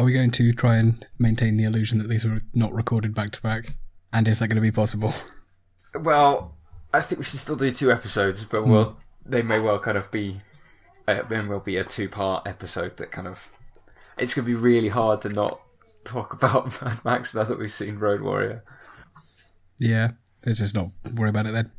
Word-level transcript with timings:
are 0.00 0.04
we 0.04 0.12
going 0.14 0.30
to 0.30 0.52
try 0.54 0.76
and 0.76 1.06
maintain 1.18 1.58
the 1.58 1.64
illusion 1.64 1.98
that 1.98 2.08
these 2.08 2.24
were 2.24 2.40
not 2.54 2.72
recorded 2.72 3.14
back 3.14 3.32
to 3.32 3.42
back? 3.42 3.74
And 4.14 4.26
is 4.26 4.38
that 4.38 4.48
going 4.48 4.56
to 4.56 4.62
be 4.62 4.72
possible? 4.72 5.12
Well, 5.92 6.54
I 6.94 7.00
think 7.00 7.18
we 7.18 7.24
should 7.24 7.40
still 7.40 7.56
do 7.56 7.68
two 7.72 7.90
episodes, 7.90 8.44
but 8.44 8.64
well, 8.64 8.96
they 9.26 9.42
may 9.42 9.58
well 9.58 9.80
kind 9.80 9.98
of 9.98 10.08
be, 10.12 10.40
uh, 11.08 11.22
may 11.28 11.44
well 11.44 11.58
be 11.58 11.76
a 11.78 11.82
two-part 11.82 12.46
episode 12.46 12.96
that 12.98 13.10
kind 13.10 13.26
of. 13.26 13.50
It's 14.16 14.32
going 14.32 14.44
to 14.44 14.48
be 14.48 14.54
really 14.54 14.90
hard 14.90 15.20
to 15.22 15.30
not 15.30 15.60
talk 16.04 16.32
about 16.40 16.80
Mad 16.80 17.04
Max 17.04 17.34
now 17.34 17.42
that 17.42 17.58
we've 17.58 17.72
seen 17.72 17.98
Road 17.98 18.20
Warrior. 18.20 18.62
Yeah, 19.80 20.12
let's 20.46 20.60
just 20.60 20.76
not 20.76 20.90
worry 21.12 21.30
about 21.30 21.46
it 21.46 21.54
then. 21.54 21.72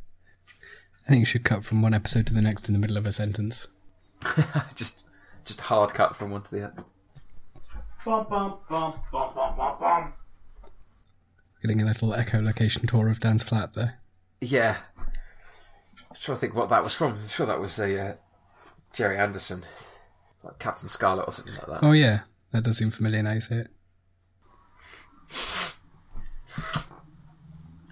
I 1.06 1.08
think 1.08 1.20
you 1.20 1.24
should 1.24 1.44
cut 1.44 1.64
from 1.64 1.80
one 1.80 1.94
episode 1.94 2.26
to 2.26 2.34
the 2.34 2.42
next 2.42 2.68
in 2.68 2.74
the 2.74 2.80
middle 2.80 2.98
of 2.98 3.06
a 3.06 3.12
sentence. 3.12 3.66
just, 4.74 5.08
just 5.46 5.62
hard 5.62 5.94
cut 5.94 6.14
from 6.14 6.32
one 6.32 6.42
to 6.42 6.50
the 6.50 6.60
next. 6.60 6.84
Bum, 8.04 8.26
bum, 8.28 8.58
bum, 8.68 8.94
bum, 9.12 9.30
bum, 9.34 9.56
bum, 9.56 9.76
bum. 9.78 10.12
Getting 11.60 11.80
a 11.82 11.84
little 11.86 12.10
echolocation 12.10 12.88
tour 12.88 13.08
of 13.08 13.20
Dan's 13.20 13.44
flat 13.44 13.74
there. 13.74 14.00
Yeah, 14.40 14.78
I'm 14.98 16.16
trying 16.20 16.36
to 16.36 16.40
think 16.40 16.54
what 16.54 16.68
that 16.70 16.82
was 16.82 16.96
from. 16.96 17.12
I'm 17.12 17.28
sure 17.28 17.46
that 17.46 17.60
was 17.60 17.78
a 17.78 18.00
uh, 18.00 18.14
Gerry 18.92 19.16
Anderson, 19.18 19.62
like 20.42 20.58
Captain 20.58 20.88
Scarlet 20.88 21.22
or 21.28 21.32
something 21.32 21.54
like 21.54 21.66
that. 21.66 21.84
Oh 21.84 21.92
yeah, 21.92 22.20
that 22.50 22.64
does 22.64 22.78
seem 22.78 22.90
familiar 22.90 23.22
now 23.22 23.32
you 23.34 23.40
say 23.40 23.56
it. 23.58 23.68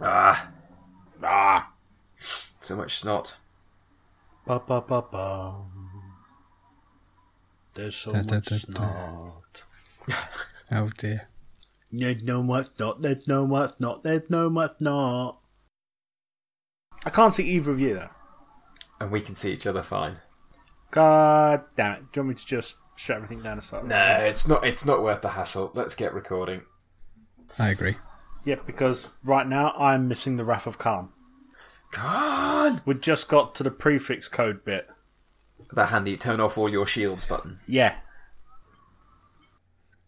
Ah, 0.02 0.50
ah, 1.22 1.72
so 2.60 2.74
much 2.74 2.98
snot. 2.98 3.36
Ba, 4.46 4.58
ba, 4.66 4.80
ba, 4.80 5.02
ba. 5.02 5.62
There's 7.74 7.94
so 7.94 8.10
Da, 8.12 8.22
da, 8.22 8.34
much 8.36 8.44
da, 8.48 8.56
da. 8.56 8.58
snot. 8.58 9.62
Oh 10.72 10.90
dear. 10.96 11.28
There's 11.90 12.22
no 12.22 12.44
much 12.44 12.68
not, 12.78 13.02
there's 13.02 13.26
no 13.26 13.44
much 13.44 13.72
not, 13.80 14.04
there's 14.04 14.30
no 14.30 14.48
much 14.48 14.72
not. 14.78 15.40
I 17.04 17.10
can't 17.10 17.34
see 17.34 17.42
either 17.44 17.72
of 17.72 17.80
you 17.80 17.94
though. 17.94 18.10
And 19.00 19.10
we 19.10 19.20
can 19.20 19.34
see 19.34 19.52
each 19.52 19.66
other 19.66 19.82
fine. 19.82 20.18
God 20.90 21.64
damn 21.74 21.92
it. 21.92 21.98
Do 22.12 22.20
you 22.20 22.22
want 22.22 22.28
me 22.28 22.34
to 22.36 22.46
just 22.46 22.76
shut 22.96 23.16
everything 23.16 23.42
down 23.42 23.58
aside? 23.58 23.86
No, 23.86 24.16
it's 24.20 24.46
not. 24.46 24.64
It's 24.64 24.84
not 24.84 25.02
worth 25.02 25.22
the 25.22 25.30
hassle. 25.30 25.72
Let's 25.74 25.94
get 25.94 26.14
recording. 26.14 26.62
I 27.58 27.70
agree. 27.70 27.96
Yeah, 28.44 28.56
because 28.66 29.08
right 29.24 29.46
now 29.46 29.72
I'm 29.72 30.08
missing 30.08 30.36
the 30.36 30.44
Wrath 30.44 30.66
of 30.66 30.78
Khan. 30.78 31.10
Come 31.92 32.06
on! 32.06 32.82
We 32.86 32.94
just 32.94 33.28
got 33.28 33.54
to 33.56 33.62
the 33.62 33.70
prefix 33.70 34.28
code 34.28 34.64
bit. 34.64 34.88
That 35.72 35.88
handy 35.88 36.16
turn 36.16 36.40
off 36.40 36.56
all 36.56 36.68
your 36.68 36.86
shields 36.86 37.24
button. 37.24 37.60
Yeah. 37.66 37.96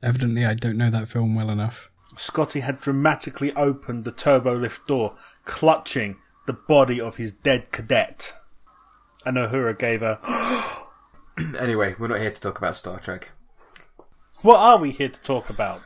Evidently, 0.02 0.44
I 0.44 0.54
don't 0.54 0.76
know 0.76 0.90
that 0.90 1.08
film 1.08 1.34
well 1.34 1.50
enough. 1.50 1.88
Scotty 2.16 2.60
had 2.60 2.80
dramatically 2.80 3.54
opened 3.54 4.04
the 4.04 4.12
turbo 4.12 4.54
lift 4.54 4.86
door, 4.86 5.14
clutching 5.44 6.16
the 6.46 6.52
body 6.52 7.00
of 7.00 7.16
his 7.16 7.32
dead 7.32 7.70
cadet. 7.70 8.34
And 9.24 9.36
Uhura 9.36 9.78
gave 9.78 10.02
a, 10.02 10.18
anyway, 11.58 11.94
we're 11.98 12.08
not 12.08 12.20
here 12.20 12.32
to 12.32 12.40
talk 12.40 12.58
about 12.58 12.76
Star 12.76 12.98
Trek. 12.98 13.30
What 14.40 14.58
are 14.58 14.78
we 14.78 14.90
here 14.90 15.08
to 15.08 15.22
talk 15.22 15.48
about? 15.48 15.80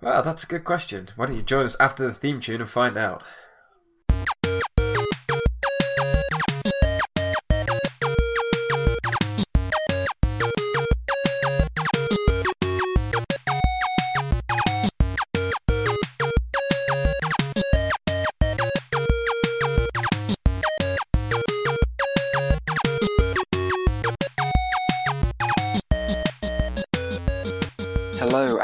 Well, 0.00 0.22
that's 0.24 0.42
a 0.42 0.48
good 0.48 0.64
question. 0.64 1.10
Why 1.14 1.26
don't 1.26 1.36
you 1.36 1.42
join 1.42 1.64
us 1.64 1.76
after 1.78 2.04
the 2.04 2.12
theme 2.12 2.40
tune 2.40 2.60
and 2.60 2.68
find 2.68 2.98
out? 2.98 3.22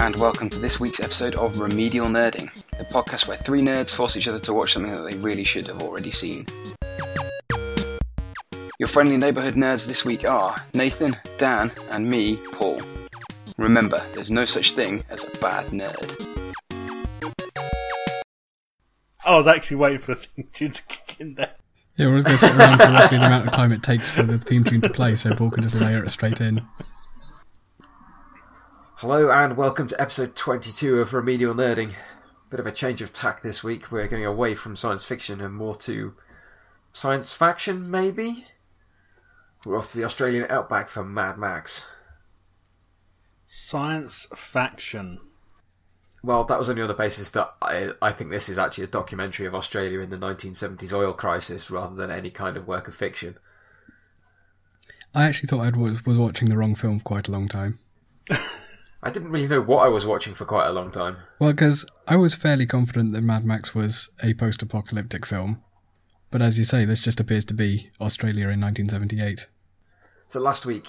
And 0.08 0.16
welcome 0.16 0.48
to 0.48 0.58
this 0.58 0.80
week's 0.80 1.00
episode 1.00 1.34
of 1.34 1.60
Remedial 1.60 2.08
Nerding, 2.08 2.50
the 2.78 2.84
podcast 2.84 3.28
where 3.28 3.36
three 3.36 3.60
nerds 3.60 3.92
force 3.92 4.16
each 4.16 4.26
other 4.26 4.38
to 4.38 4.54
watch 4.54 4.72
something 4.72 4.94
that 4.94 5.04
they 5.04 5.18
really 5.18 5.44
should 5.44 5.66
have 5.66 5.82
already 5.82 6.10
seen. 6.10 6.46
Your 8.78 8.86
friendly 8.86 9.18
neighbourhood 9.18 9.52
nerds 9.52 9.86
this 9.86 10.06
week 10.06 10.24
are 10.24 10.64
Nathan, 10.72 11.14
Dan, 11.36 11.70
and 11.90 12.08
me, 12.08 12.36
Paul. 12.52 12.80
Remember, 13.58 14.02
there's 14.14 14.30
no 14.30 14.46
such 14.46 14.72
thing 14.72 15.04
as 15.10 15.24
a 15.24 15.38
bad 15.40 15.66
nerd. 15.66 16.26
I 19.26 19.36
was 19.36 19.46
actually 19.46 19.76
waiting 19.76 19.98
for 19.98 20.14
the 20.14 20.22
theme 20.22 20.48
tune 20.54 20.72
to 20.72 20.82
kick 20.84 21.16
in 21.20 21.34
there. 21.34 21.52
Yeah, 21.98 22.06
we're 22.06 22.20
just 22.20 22.28
going 22.28 22.38
to 22.38 22.46
sit 22.46 22.56
around 22.56 22.78
for 22.78 22.84
roughly 22.84 23.18
the 23.18 23.26
amount 23.26 23.48
of 23.48 23.52
time 23.52 23.72
it 23.72 23.82
takes 23.82 24.08
for 24.08 24.22
the 24.22 24.38
theme 24.38 24.64
tune 24.64 24.80
to 24.80 24.88
play, 24.88 25.16
so 25.16 25.34
Paul 25.34 25.50
can 25.50 25.64
just 25.64 25.74
layer 25.74 26.02
it 26.02 26.10
straight 26.10 26.40
in. 26.40 26.62
Hello 28.98 29.30
and 29.30 29.56
welcome 29.56 29.86
to 29.86 30.00
episode 30.00 30.34
22 30.34 30.98
of 30.98 31.14
Remedial 31.14 31.54
Nerding. 31.54 31.92
Bit 32.50 32.58
of 32.58 32.66
a 32.66 32.72
change 32.72 33.00
of 33.00 33.12
tack 33.12 33.42
this 33.42 33.62
week. 33.62 33.92
We're 33.92 34.08
going 34.08 34.24
away 34.24 34.56
from 34.56 34.74
science 34.74 35.04
fiction 35.04 35.40
and 35.40 35.54
more 35.54 35.76
to 35.76 36.14
science 36.92 37.32
faction, 37.32 37.92
maybe? 37.92 38.48
We're 39.64 39.78
off 39.78 39.88
to 39.90 39.98
the 39.98 40.02
Australian 40.02 40.50
outback 40.50 40.88
for 40.88 41.04
Mad 41.04 41.38
Max. 41.38 41.86
Science 43.46 44.26
faction. 44.34 45.20
Well, 46.24 46.42
that 46.42 46.58
was 46.58 46.68
only 46.68 46.82
on 46.82 46.88
the 46.88 46.94
basis 46.94 47.30
that 47.30 47.54
I, 47.62 47.92
I 48.02 48.10
think 48.10 48.30
this 48.30 48.48
is 48.48 48.58
actually 48.58 48.82
a 48.82 48.88
documentary 48.88 49.46
of 49.46 49.54
Australia 49.54 50.00
in 50.00 50.10
the 50.10 50.16
1970s 50.16 50.92
oil 50.92 51.12
crisis 51.12 51.70
rather 51.70 51.94
than 51.94 52.10
any 52.10 52.30
kind 52.30 52.56
of 52.56 52.66
work 52.66 52.88
of 52.88 52.96
fiction. 52.96 53.36
I 55.14 55.26
actually 55.26 55.46
thought 55.46 55.72
I 55.72 55.78
was, 55.78 56.04
was 56.04 56.18
watching 56.18 56.48
the 56.48 56.56
wrong 56.56 56.74
film 56.74 56.98
for 56.98 57.04
quite 57.04 57.28
a 57.28 57.30
long 57.30 57.46
time. 57.46 57.78
I 59.02 59.10
didn't 59.10 59.30
really 59.30 59.48
know 59.48 59.60
what 59.60 59.84
I 59.84 59.88
was 59.88 60.06
watching 60.06 60.34
for 60.34 60.44
quite 60.44 60.66
a 60.66 60.72
long 60.72 60.90
time. 60.90 61.18
Well, 61.38 61.52
because 61.52 61.86
I 62.06 62.16
was 62.16 62.34
fairly 62.34 62.66
confident 62.66 63.12
that 63.12 63.22
Mad 63.22 63.44
Max 63.44 63.74
was 63.74 64.10
a 64.22 64.34
post 64.34 64.62
apocalyptic 64.62 65.24
film. 65.24 65.62
But 66.30 66.42
as 66.42 66.58
you 66.58 66.64
say, 66.64 66.84
this 66.84 67.00
just 67.00 67.20
appears 67.20 67.44
to 67.46 67.54
be 67.54 67.90
Australia 68.00 68.48
in 68.48 68.60
1978. 68.60 69.46
So 70.26 70.40
last 70.40 70.66
week 70.66 70.88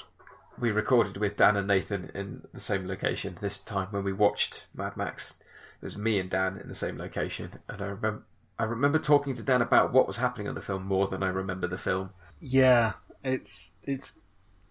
we 0.60 0.72
recorded 0.72 1.18
with 1.18 1.38
Dan 1.38 1.56
and 1.56 1.68
Nathan 1.68 2.12
in 2.14 2.42
the 2.54 2.60
same 2.60 2.88
location. 2.88 3.38
This 3.40 3.58
time 3.58 3.88
when 3.92 4.04
we 4.04 4.14
watched 4.14 4.68
Mad 4.74 4.98
Max, 4.98 5.36
it 5.82 5.86
was 5.86 5.98
me 5.98 6.20
and 6.20 6.30
Dan 6.30 6.58
in 6.58 6.68
the 6.68 6.76
same 6.76 6.98
location, 6.98 7.52
and 7.68 7.82
I 7.82 7.86
remember 7.86 8.24
I 8.58 8.66
remember 8.66 9.00
talking 9.00 9.34
to 9.36 9.44
Dan 9.44 9.62
about 9.62 9.94
what 9.94 10.06
was 10.06 10.18
happening 10.18 10.50
on 10.50 10.56
the 10.56 10.62
film 10.62 10.86
more 10.86 11.08
than 11.08 11.24
I 11.24 11.30
remember 11.30 11.68
the 11.68 11.78
film. 11.78 12.10
Yeah, 12.42 12.94
it's 13.24 13.72
it's 13.84 14.12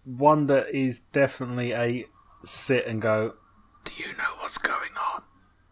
one 0.03 0.45
that 0.47 0.69
is 0.69 0.99
definitely 0.99 1.73
a 1.73 2.05
sit 2.43 2.85
and 2.85 3.01
go. 3.01 3.35
Do 3.85 3.91
you 3.97 4.07
know 4.17 4.35
what's 4.39 4.57
going 4.57 4.91
on? 5.13 5.23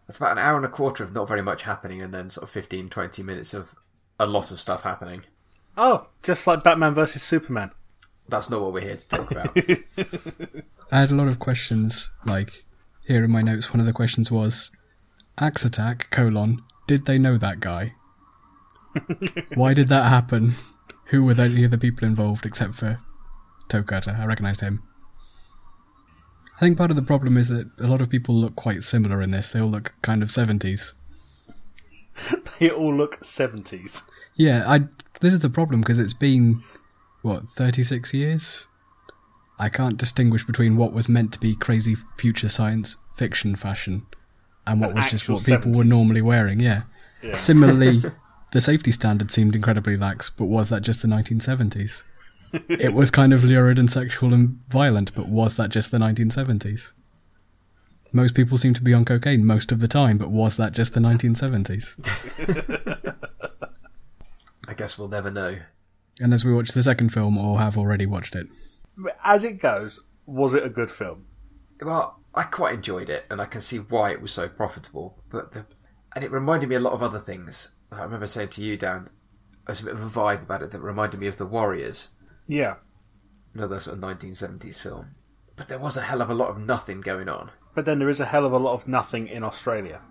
It's 0.07 0.17
about 0.17 0.31
an 0.31 0.37
hour 0.37 0.55
and 0.55 0.65
a 0.65 0.69
quarter 0.69 1.03
of 1.03 1.13
not 1.13 1.27
very 1.27 1.41
much 1.41 1.63
happening, 1.63 2.01
and 2.01 2.13
then 2.13 2.29
sort 2.29 2.43
of 2.43 2.49
15, 2.49 2.89
20 2.89 3.23
minutes 3.23 3.53
of 3.53 3.75
a 4.19 4.25
lot 4.25 4.51
of 4.51 4.59
stuff 4.59 4.83
happening. 4.83 5.23
Oh, 5.75 6.07
just 6.23 6.47
like 6.47 6.63
Batman 6.63 6.93
versus 6.93 7.21
Superman. 7.21 7.71
That's 8.27 8.49
not 8.49 8.61
what 8.61 8.73
we're 8.73 8.81
here 8.81 8.97
to 8.97 9.07
talk 9.07 9.31
about. 9.31 9.57
I 10.91 10.99
had 10.99 11.11
a 11.11 11.15
lot 11.15 11.27
of 11.27 11.39
questions, 11.39 12.09
like, 12.25 12.65
here 13.05 13.23
in 13.23 13.31
my 13.31 13.41
notes, 13.41 13.71
one 13.71 13.79
of 13.79 13.85
the 13.85 13.93
questions 13.93 14.31
was 14.31 14.71
Axe 15.37 15.65
Attack, 15.65 16.09
colon, 16.09 16.63
did 16.87 17.05
they 17.05 17.17
know 17.17 17.37
that 17.37 17.59
guy? 17.59 17.93
Why 19.55 19.73
did 19.73 19.89
that 19.89 20.09
happen? 20.09 20.55
Who 21.05 21.23
were 21.23 21.33
the 21.33 21.65
other 21.65 21.77
people 21.77 22.07
involved 22.07 22.45
except 22.45 22.75
for 22.75 22.99
Toe 23.69 23.83
Cutter? 23.83 24.17
I 24.19 24.25
recognised 24.25 24.61
him. 24.61 24.83
I 26.57 26.59
think 26.61 26.77
part 26.77 26.89
of 26.89 26.95
the 26.95 27.03
problem 27.03 27.37
is 27.37 27.49
that 27.49 27.69
a 27.79 27.87
lot 27.87 28.01
of 28.01 28.09
people 28.09 28.35
look 28.35 28.55
quite 28.55 28.83
similar 28.83 29.21
in 29.21 29.31
this. 29.31 29.49
They 29.51 29.61
all 29.61 29.69
look 29.69 29.93
kind 30.01 30.23
of 30.23 30.29
70s. 30.29 30.93
They 32.59 32.69
all 32.69 32.95
look 32.95 33.23
seventies. 33.23 34.01
Yeah, 34.35 34.63
I. 34.67 34.85
This 35.21 35.33
is 35.33 35.39
the 35.39 35.49
problem 35.49 35.81
because 35.81 35.99
it's 35.99 36.13
been 36.13 36.63
what 37.21 37.49
thirty 37.49 37.83
six 37.83 38.13
years. 38.13 38.65
I 39.59 39.69
can't 39.69 39.97
distinguish 39.97 40.45
between 40.45 40.77
what 40.77 40.93
was 40.93 41.09
meant 41.09 41.33
to 41.33 41.39
be 41.39 41.55
crazy 41.55 41.95
future 42.17 42.49
science 42.49 42.97
fiction 43.15 43.55
fashion 43.55 44.05
and 44.67 44.79
what 44.79 44.91
And 44.91 44.97
was 44.97 45.07
just 45.07 45.27
what 45.27 45.43
people 45.43 45.71
were 45.71 45.83
normally 45.83 46.21
wearing. 46.21 46.59
Yeah. 46.59 46.83
Yeah. 47.23 47.37
Similarly, 47.37 48.03
the 48.51 48.61
safety 48.61 48.91
standard 48.91 49.31
seemed 49.31 49.55
incredibly 49.55 49.97
lax, 49.97 50.29
but 50.29 50.45
was 50.45 50.69
that 50.69 50.81
just 50.81 51.01
the 51.01 51.07
nineteen 51.07 51.39
seventies? 51.39 52.03
it 52.69 52.93
was 52.93 53.11
kind 53.11 53.33
of 53.33 53.43
lurid 53.43 53.79
and 53.79 53.91
sexual 53.91 54.33
and 54.33 54.59
violent, 54.69 55.13
but 55.13 55.27
was 55.27 55.55
that 55.55 55.69
just 55.69 55.91
the 55.91 55.99
nineteen 55.99 56.29
seventies? 56.29 56.93
Most 58.13 58.35
people 58.35 58.57
seem 58.57 58.73
to 58.73 58.81
be 58.81 58.93
on 58.93 59.05
cocaine 59.05 59.45
most 59.45 59.71
of 59.71 59.79
the 59.79 59.87
time, 59.87 60.17
but 60.17 60.31
was 60.31 60.55
that 60.57 60.71
just 60.71 60.93
the 60.93 60.99
nineteen 60.99 61.35
seventies? 61.35 61.95
I 64.67 64.73
guess 64.75 64.97
we'll 64.97 65.07
never 65.07 65.31
know. 65.31 65.57
And 66.19 66.33
as 66.33 66.43
we 66.43 66.53
watch 66.53 66.71
the 66.71 66.83
second 66.83 67.13
film, 67.13 67.37
or 67.37 67.59
have 67.59 67.77
already 67.77 68.05
watched 68.05 68.35
it, 68.35 68.47
As 69.23 69.43
it 69.43 69.59
goes, 69.59 69.99
was 70.25 70.53
it 70.53 70.63
a 70.65 70.69
good 70.69 70.89
film? 70.89 71.25
Well, 71.81 72.19
I 72.33 72.43
quite 72.43 72.73
enjoyed 72.73 73.09
it, 73.09 73.25
and 73.29 73.41
I 73.41 73.45
can 73.45 73.61
see 73.61 73.77
why 73.77 74.11
it 74.11 74.21
was 74.21 74.31
so 74.31 74.47
profitable. 74.49 75.23
But 75.29 75.53
the, 75.53 75.65
and 76.15 76.23
it 76.23 76.31
reminded 76.31 76.69
me 76.69 76.75
a 76.75 76.79
lot 76.79 76.93
of 76.93 77.03
other 77.03 77.19
things. 77.19 77.69
I 77.91 78.01
remember 78.01 78.27
saying 78.27 78.49
to 78.49 78.63
you, 78.63 78.75
Dan, 78.77 79.09
there's 79.65 79.81
a 79.81 79.85
bit 79.85 79.93
of 79.93 80.01
a 80.01 80.19
vibe 80.19 80.43
about 80.43 80.63
it 80.63 80.71
that 80.71 80.79
reminded 80.79 81.19
me 81.19 81.27
of 81.27 81.37
The 81.37 81.45
Warriors, 81.45 82.09
Yeah, 82.47 82.75
another 83.53 83.79
sort 83.79 83.97
of 83.97 84.03
1970s 84.03 84.79
film. 84.79 85.15
But 85.55 85.67
there 85.67 85.79
was 85.79 85.97
a 85.97 86.01
hell 86.01 86.21
of 86.21 86.29
a 86.29 86.33
lot 86.35 86.49
of 86.49 86.57
nothing 86.59 87.01
going 87.01 87.27
on. 87.29 87.51
but 87.75 87.85
then 87.85 87.99
there 87.99 88.09
is 88.09 88.19
a 88.19 88.25
hell 88.25 88.45
of 88.45 88.53
a 88.53 88.57
lot 88.57 88.73
of 88.73 88.87
nothing 88.87 89.27
in 89.27 89.43
Australia. 89.43 90.01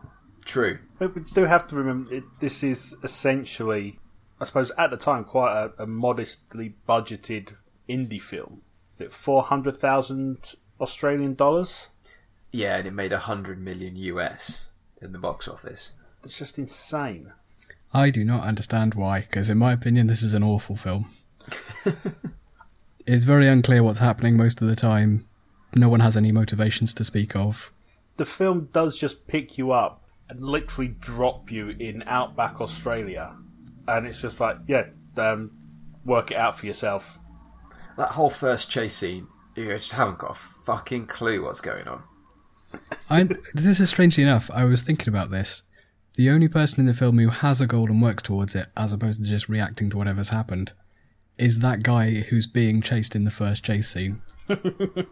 True. 0.45 0.79
But 0.99 1.15
we 1.15 1.23
do 1.23 1.45
have 1.45 1.67
to 1.69 1.77
remember 1.77 2.15
it, 2.15 2.25
this 2.41 2.63
is 2.63 2.95
essentially, 3.03 3.99
I 4.41 4.45
suppose, 4.45 4.71
at 4.79 4.91
the 4.91 4.97
time, 4.97 5.25
quite 5.25 5.53
a, 5.79 5.83
a 5.83 5.87
modestly 5.87 6.75
budgeted 6.89 7.55
indie 7.89 8.21
film. 8.23 8.63
Is 8.95 9.01
it 9.01 9.13
four 9.13 9.43
hundred 9.43 9.77
thousand 9.77 10.55
Australian 10.81 11.35
dollars? 11.35 11.89
Yeah, 12.53 12.77
and 12.77 12.87
it 12.87 12.93
made 12.93 13.13
100 13.13 13.61
million 13.61 13.97
US 13.97 14.71
in 15.03 15.13
the 15.13 15.19
box 15.19 15.47
office. 15.49 15.93
That's 16.23 16.39
just 16.39 16.59
insane. 16.59 17.33
I 17.93 18.11
do 18.11 18.25
not 18.25 18.45
understand 18.47 18.95
why, 18.95 19.21
because 19.21 19.51
in 19.51 19.59
my 19.59 19.73
opinion, 19.73 20.07
this 20.07 20.23
is 20.23 20.33
an 20.33 20.43
awful 20.45 20.77
film. 20.77 21.11
it's 23.07 23.25
very 23.25 23.49
unclear 23.49 23.83
what's 23.83 23.99
happening 23.99 24.37
most 24.37 24.61
of 24.61 24.69
the 24.69 24.77
time. 24.77 25.27
No 25.75 25.89
one 25.89 26.01
has 26.01 26.17
any 26.17 26.33
motivations 26.33 26.95
to 26.95 27.05
speak 27.05 27.37
of. 27.37 27.73
The 28.17 28.27
film 28.27 28.69
does 28.73 28.99
just 28.99 29.27
pick 29.27 29.59
you 29.59 29.73
up 29.73 30.03
and 30.29 30.41
literally 30.41 30.89
drop 30.89 31.51
you 31.51 31.71
in 31.79 32.03
outback 32.07 32.61
Australia, 32.61 33.37
and 33.87 34.07
it's 34.07 34.21
just 34.21 34.41
like, 34.41 34.57
yeah, 34.67 34.87
um, 35.17 35.53
work 36.05 36.31
it 36.31 36.37
out 36.37 36.59
for 36.59 36.67
yourself. 36.67 37.19
That 37.97 38.13
whole 38.13 38.31
first 38.31 38.71
chase 38.71 38.97
scene, 38.97 39.29
you 39.55 39.67
just 39.67 39.93
haven't 39.93 40.19
got 40.19 40.33
a 40.33 40.35
fucking 40.35 41.07
clue 41.07 41.43
what's 41.43 41.61
going 41.61 41.87
on. 41.87 42.03
I, 43.11 43.29
this 43.55 43.81
is 43.81 43.91
strangely 43.91 44.23
enough, 44.25 44.51
I 44.53 44.65
was 44.65 44.83
thinking 44.83 45.09
about 45.09 45.31
this. 45.31 45.63
The 46.17 46.31
only 46.31 46.49
person 46.49 46.81
in 46.81 46.87
the 46.87 46.95
film 46.95 47.19
who 47.19 47.29
has 47.29 47.61
a 47.61 47.67
goal 47.67 47.91
and 47.91 48.01
works 48.01 48.23
towards 48.23 48.55
it, 48.55 48.69
as 48.77 48.93
opposed 48.93 49.23
to 49.23 49.29
just 49.29 49.49
reacting 49.49 49.91
to 49.91 49.99
whatever's 49.99 50.31
happened, 50.31 50.73
is 51.39 51.59
that 51.61 51.83
guy 51.83 52.15
who's 52.21 52.47
being 52.47 52.81
chased 52.83 53.15
in 53.15 53.25
the 53.25 53.31
first 53.31 53.65
chase 53.65 53.89
scene. 53.93 54.19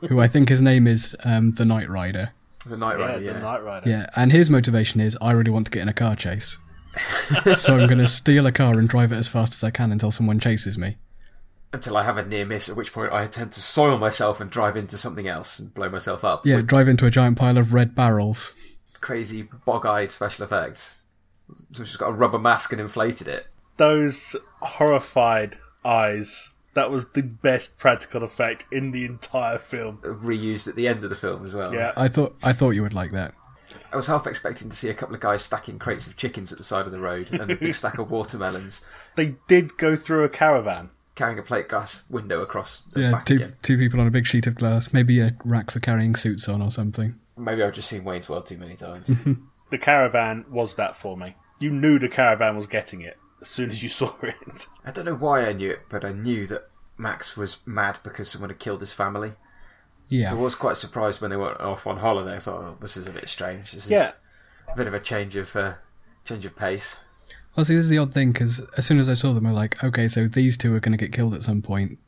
who 0.08 0.20
I 0.20 0.28
think 0.28 0.48
his 0.48 0.62
name 0.62 0.86
is 0.86 1.16
um, 1.24 1.52
the 1.52 1.64
Knight 1.64 1.88
Rider. 1.88 2.32
The 2.66 2.76
Night 2.76 2.98
Yeah, 2.98 3.04
Rider, 3.06 3.22
yeah. 3.24 3.32
the 3.34 3.38
Night 3.40 3.62
Rider. 3.64 3.90
Yeah, 3.90 4.06
and 4.16 4.32
his 4.32 4.48
motivation 4.48 5.00
is 5.00 5.18
I 5.20 5.32
really 5.32 5.50
want 5.50 5.66
to 5.66 5.70
get 5.70 5.82
in 5.82 5.88
a 5.88 5.92
car 5.92 6.16
chase. 6.16 6.56
so 7.58 7.76
I'm 7.76 7.86
going 7.88 7.98
to 7.98 8.06
steal 8.06 8.46
a 8.46 8.52
car 8.52 8.78
and 8.78 8.88
drive 8.88 9.12
it 9.12 9.16
as 9.16 9.28
fast 9.28 9.52
as 9.54 9.64
I 9.64 9.70
can 9.70 9.90
until 9.92 10.10
someone 10.10 10.38
chases 10.38 10.78
me. 10.78 10.96
Until 11.72 11.96
I 11.96 12.04
have 12.04 12.16
a 12.16 12.24
near 12.24 12.46
miss, 12.46 12.68
at 12.68 12.76
which 12.76 12.92
point 12.92 13.12
I 13.12 13.24
attempt 13.24 13.54
to 13.54 13.60
soil 13.60 13.98
myself 13.98 14.40
and 14.40 14.48
drive 14.48 14.76
into 14.76 14.96
something 14.96 15.26
else 15.26 15.58
and 15.58 15.74
blow 15.74 15.88
myself 15.88 16.22
up. 16.24 16.46
Yeah, 16.46 16.56
with 16.56 16.68
drive 16.68 16.86
into 16.88 17.04
a 17.06 17.10
giant 17.10 17.36
pile 17.36 17.58
of 17.58 17.74
red 17.74 17.94
barrels. 17.96 18.54
crazy 19.00 19.42
bog-eyed 19.66 20.10
special 20.12 20.44
effects. 20.44 21.02
So 21.72 21.82
she's 21.84 21.96
got 21.96 22.10
a 22.10 22.12
rubber 22.12 22.38
mask 22.38 22.70
and 22.72 22.80
inflated 22.80 23.26
it. 23.26 23.48
Those 23.76 24.36
horrified 24.62 25.58
eyes. 25.84 26.50
That 26.74 26.90
was 26.90 27.10
the 27.10 27.22
best 27.22 27.78
practical 27.78 28.24
effect 28.24 28.66
in 28.72 28.90
the 28.90 29.04
entire 29.04 29.58
film. 29.58 29.98
Reused 30.02 30.66
at 30.66 30.74
the 30.74 30.88
end 30.88 31.04
of 31.04 31.10
the 31.10 31.16
film 31.16 31.46
as 31.46 31.54
well. 31.54 31.72
Yeah. 31.72 31.92
I 31.96 32.08
thought 32.08 32.36
I 32.42 32.52
thought 32.52 32.70
you 32.70 32.82
would 32.82 32.94
like 32.94 33.12
that. 33.12 33.34
I 33.92 33.96
was 33.96 34.06
half 34.08 34.26
expecting 34.26 34.68
to 34.70 34.76
see 34.76 34.88
a 34.90 34.94
couple 34.94 35.14
of 35.14 35.20
guys 35.20 35.42
stacking 35.42 35.78
crates 35.78 36.06
of 36.06 36.16
chickens 36.16 36.50
at 36.52 36.58
the 36.58 36.64
side 36.64 36.86
of 36.86 36.92
the 36.92 36.98
road 36.98 37.28
and 37.32 37.50
a 37.50 37.56
big 37.56 37.74
stack 37.74 37.98
of 37.98 38.10
watermelons, 38.10 38.84
They 39.16 39.36
did 39.48 39.76
go 39.78 39.96
through 39.96 40.24
a 40.24 40.28
caravan. 40.28 40.90
carrying 41.14 41.38
a 41.38 41.42
plate 41.42 41.68
glass 41.68 42.04
window 42.10 42.40
across 42.40 42.82
the 42.82 43.00
Yeah, 43.00 43.10
back 43.12 43.24
two 43.26 43.34
again. 43.36 43.52
two 43.62 43.78
people 43.78 44.00
on 44.00 44.06
a 44.06 44.10
big 44.10 44.26
sheet 44.26 44.46
of 44.46 44.56
glass, 44.56 44.92
maybe 44.92 45.20
a 45.20 45.34
rack 45.44 45.70
for 45.70 45.80
carrying 45.80 46.14
suits 46.16 46.48
on 46.48 46.60
or 46.62 46.70
something. 46.70 47.14
Maybe 47.36 47.62
I've 47.62 47.72
just 47.74 47.88
seen 47.88 48.04
Wayne's 48.04 48.28
World 48.28 48.46
too 48.46 48.58
many 48.58 48.74
times. 48.76 49.10
The 49.70 49.78
caravan 49.78 50.44
was 50.50 50.74
that 50.76 50.96
for 50.96 51.16
me. 51.16 51.34
You 51.58 51.70
knew 51.70 51.98
the 51.98 52.08
caravan 52.08 52.56
was 52.56 52.68
getting 52.68 53.00
it 53.00 53.16
as 53.44 53.50
soon 53.50 53.70
as 53.70 53.82
you 53.82 53.88
saw 53.88 54.12
it. 54.22 54.66
I 54.84 54.90
don't 54.90 55.04
know 55.04 55.14
why 55.14 55.46
I 55.46 55.52
knew 55.52 55.70
it, 55.70 55.80
but 55.88 56.04
I 56.04 56.12
knew 56.12 56.46
that 56.48 56.68
Max 56.96 57.36
was 57.36 57.58
mad 57.66 57.98
because 58.02 58.28
someone 58.30 58.50
had 58.50 58.58
killed 58.58 58.80
his 58.80 58.92
family. 58.92 59.32
Yeah, 60.08 60.28
So 60.30 60.36
I 60.36 60.40
was 60.40 60.54
quite 60.54 60.76
surprised 60.76 61.20
when 61.20 61.30
they 61.30 61.36
went 61.36 61.60
off 61.60 61.86
on 61.86 61.98
holiday. 61.98 62.36
I 62.36 62.38
thought, 62.38 62.60
oh, 62.62 62.76
this 62.80 62.96
is 62.96 63.06
a 63.06 63.10
bit 63.10 63.28
strange. 63.28 63.72
This 63.72 63.84
is 63.86 63.90
Yeah. 63.90 64.12
a 64.72 64.76
bit 64.76 64.86
of 64.86 64.94
a 64.94 65.00
change 65.00 65.36
of 65.36 65.54
uh, 65.56 65.74
change 66.24 66.44
of 66.44 66.54
pace. 66.56 67.00
Well, 67.56 67.64
see, 67.64 67.76
this 67.76 67.84
is 67.84 67.90
the 67.90 67.98
odd 67.98 68.12
thing 68.12 68.32
because 68.32 68.60
as 68.76 68.84
soon 68.86 68.98
as 68.98 69.08
I 69.08 69.14
saw 69.14 69.32
them, 69.32 69.46
I'm 69.46 69.54
like, 69.54 69.82
okay, 69.84 70.08
so 70.08 70.26
these 70.28 70.56
two 70.56 70.74
are 70.74 70.80
going 70.80 70.92
to 70.96 70.98
get 70.98 71.12
killed 71.12 71.34
at 71.34 71.42
some 71.42 71.62
point 71.62 71.98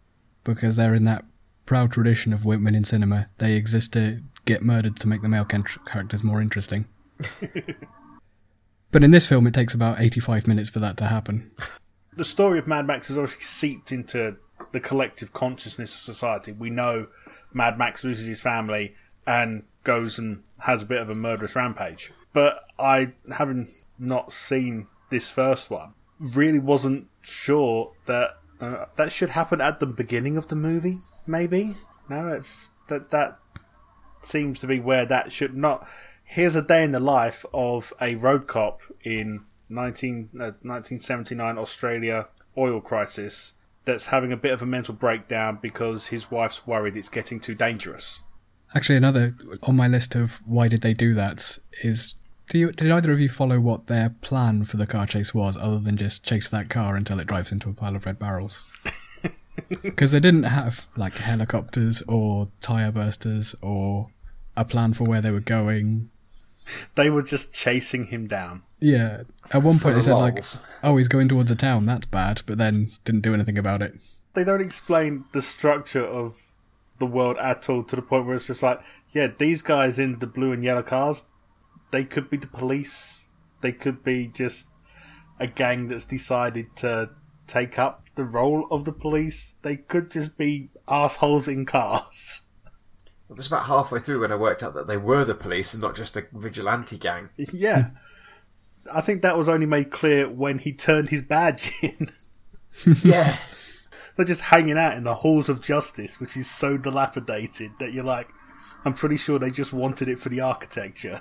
because 0.44 0.76
they're 0.76 0.94
in 0.94 1.04
that 1.04 1.24
proud 1.64 1.92
tradition 1.92 2.32
of 2.32 2.44
women 2.44 2.74
in 2.74 2.84
cinema. 2.84 3.28
They 3.38 3.54
exist 3.54 3.92
to 3.94 4.20
get 4.44 4.62
murdered 4.62 4.96
to 5.00 5.08
make 5.08 5.22
the 5.22 5.28
male 5.28 5.44
characters 5.44 6.22
more 6.24 6.40
interesting. 6.40 6.84
but 8.90 9.04
in 9.04 9.10
this 9.10 9.26
film, 9.26 9.46
it 9.46 9.54
takes 9.54 9.74
about 9.74 10.00
85 10.00 10.46
minutes 10.46 10.70
for 10.70 10.78
that 10.80 10.96
to 10.98 11.06
happen. 11.06 11.50
The 12.16 12.24
story 12.24 12.58
of 12.58 12.66
Mad 12.66 12.86
Max 12.86 13.08
has 13.08 13.18
obviously 13.18 13.42
seeped 13.42 13.92
into 13.92 14.36
the 14.72 14.80
collective 14.80 15.32
consciousness 15.32 15.94
of 15.94 16.00
society. 16.00 16.52
We 16.52 16.70
know 16.70 17.08
Mad 17.52 17.78
Max 17.78 18.04
loses 18.04 18.26
his 18.26 18.40
family 18.40 18.94
and 19.26 19.64
goes 19.84 20.18
and 20.18 20.42
has 20.60 20.82
a 20.82 20.86
bit 20.86 21.00
of 21.00 21.10
a 21.10 21.14
murderous 21.14 21.54
rampage. 21.54 22.12
But 22.32 22.64
I, 22.78 23.12
having 23.36 23.68
not 23.98 24.32
seen 24.32 24.86
this 25.10 25.30
first 25.30 25.70
one, 25.70 25.94
really 26.18 26.58
wasn't 26.58 27.08
sure 27.22 27.92
that 28.06 28.38
uh, 28.60 28.86
that 28.96 29.12
should 29.12 29.30
happen 29.30 29.60
at 29.60 29.80
the 29.80 29.86
beginning 29.86 30.36
of 30.36 30.48
the 30.48 30.56
movie. 30.56 30.98
Maybe 31.26 31.74
no, 32.08 32.28
it's 32.28 32.70
that 32.88 33.10
that 33.10 33.38
seems 34.22 34.58
to 34.60 34.66
be 34.66 34.80
where 34.80 35.06
that 35.06 35.32
should 35.32 35.56
not. 35.56 35.86
Here's 36.28 36.54
a 36.54 36.62
day 36.62 36.82
in 36.82 36.90
the 36.90 37.00
life 37.00 37.46
of 37.54 37.92
a 38.00 38.16
road 38.16 38.46
cop 38.46 38.82
in 39.02 39.44
19, 39.68 40.30
uh, 40.34 40.58
1979 40.62 41.56
Australia 41.56 42.28
oil 42.58 42.80
crisis 42.80 43.54
that's 43.84 44.06
having 44.06 44.32
a 44.32 44.36
bit 44.36 44.52
of 44.52 44.60
a 44.60 44.66
mental 44.66 44.92
breakdown 44.92 45.58
because 45.62 46.08
his 46.08 46.30
wife's 46.30 46.66
worried 46.66 46.96
it's 46.96 47.08
getting 47.08 47.40
too 47.40 47.54
dangerous. 47.54 48.20
Actually, 48.74 48.96
another 48.96 49.34
on 49.62 49.76
my 49.76 49.86
list 49.86 50.14
of 50.14 50.40
why 50.44 50.68
did 50.68 50.82
they 50.82 50.92
do 50.92 51.14
that 51.14 51.58
is 51.82 52.14
do 52.48 52.58
you, 52.58 52.72
did 52.72 52.90
either 52.90 53.12
of 53.12 53.20
you 53.20 53.28
follow 53.28 53.58
what 53.58 53.86
their 53.86 54.10
plan 54.20 54.64
for 54.64 54.76
the 54.76 54.86
car 54.86 55.06
chase 55.06 55.34
was, 55.34 55.56
other 55.56 55.78
than 55.78 55.96
just 55.96 56.24
chase 56.24 56.48
that 56.48 56.68
car 56.68 56.96
until 56.96 57.18
it 57.18 57.26
drives 57.26 57.50
into 57.50 57.68
a 57.70 57.72
pile 57.72 57.96
of 57.96 58.06
red 58.06 58.18
barrels? 58.18 58.62
Because 59.82 60.12
they 60.12 60.20
didn't 60.20 60.42
have 60.42 60.86
like 60.96 61.14
helicopters 61.14 62.02
or 62.06 62.48
tire 62.60 62.92
bursters 62.92 63.54
or 63.62 64.10
a 64.54 64.66
plan 64.66 64.92
for 64.92 65.04
where 65.04 65.22
they 65.22 65.30
were 65.30 65.40
going. 65.40 66.10
They 66.96 67.10
were 67.10 67.22
just 67.22 67.52
chasing 67.52 68.06
him 68.06 68.26
down. 68.26 68.62
Yeah, 68.80 69.22
at 69.52 69.62
one 69.62 69.78
point 69.78 69.94
they 69.94 70.02
said 70.02 70.14
like, 70.14 70.42
"Oh, 70.82 70.96
he's 70.96 71.08
going 71.08 71.28
towards 71.28 71.50
a 71.50 71.54
town. 71.54 71.86
That's 71.86 72.06
bad," 72.06 72.42
but 72.46 72.58
then 72.58 72.92
didn't 73.04 73.22
do 73.22 73.34
anything 73.34 73.56
about 73.56 73.82
it. 73.82 73.94
They 74.34 74.44
don't 74.44 74.60
explain 74.60 75.24
the 75.32 75.42
structure 75.42 76.04
of 76.04 76.34
the 76.98 77.06
world 77.06 77.36
at 77.38 77.68
all 77.68 77.84
to 77.84 77.96
the 77.96 78.02
point 78.02 78.26
where 78.26 78.36
it's 78.36 78.46
just 78.46 78.62
like, 78.62 78.80
yeah, 79.10 79.28
these 79.38 79.62
guys 79.62 79.98
in 79.98 80.18
the 80.18 80.26
blue 80.26 80.52
and 80.52 80.64
yellow 80.64 80.82
cars, 80.82 81.24
they 81.90 82.04
could 82.04 82.30
be 82.30 82.36
the 82.36 82.46
police. 82.46 83.28
They 83.60 83.72
could 83.72 84.02
be 84.02 84.28
just 84.28 84.66
a 85.38 85.46
gang 85.46 85.88
that's 85.88 86.04
decided 86.04 86.74
to 86.76 87.10
take 87.46 87.78
up 87.78 88.04
the 88.14 88.24
role 88.24 88.66
of 88.70 88.84
the 88.84 88.92
police. 88.92 89.56
They 89.62 89.76
could 89.76 90.10
just 90.10 90.36
be 90.36 90.70
assholes 90.88 91.48
in 91.48 91.66
cars. 91.66 92.42
It 93.28 93.36
was 93.36 93.46
about 93.48 93.66
halfway 93.66 93.98
through 93.98 94.20
when 94.20 94.32
I 94.32 94.36
worked 94.36 94.62
out 94.62 94.74
that 94.74 94.86
they 94.86 94.96
were 94.96 95.24
the 95.24 95.34
police 95.34 95.74
and 95.74 95.82
not 95.82 95.96
just 95.96 96.16
a 96.16 96.26
vigilante 96.32 96.96
gang. 96.96 97.30
yeah. 97.36 97.90
I 98.92 99.00
think 99.00 99.22
that 99.22 99.36
was 99.36 99.48
only 99.48 99.66
made 99.66 99.90
clear 99.90 100.28
when 100.28 100.58
he 100.58 100.72
turned 100.72 101.10
his 101.10 101.22
badge 101.22 101.72
in. 101.82 102.10
yeah. 103.02 103.38
They're 104.14 104.24
just 104.24 104.42
hanging 104.42 104.78
out 104.78 104.96
in 104.96 105.04
the 105.04 105.16
halls 105.16 105.48
of 105.48 105.60
justice, 105.60 106.20
which 106.20 106.36
is 106.36 106.48
so 106.50 106.78
dilapidated 106.78 107.72
that 107.80 107.92
you're 107.92 108.04
like, 108.04 108.28
I'm 108.84 108.94
pretty 108.94 109.16
sure 109.16 109.38
they 109.38 109.50
just 109.50 109.72
wanted 109.72 110.08
it 110.08 110.20
for 110.20 110.28
the 110.28 110.40
architecture. 110.40 111.20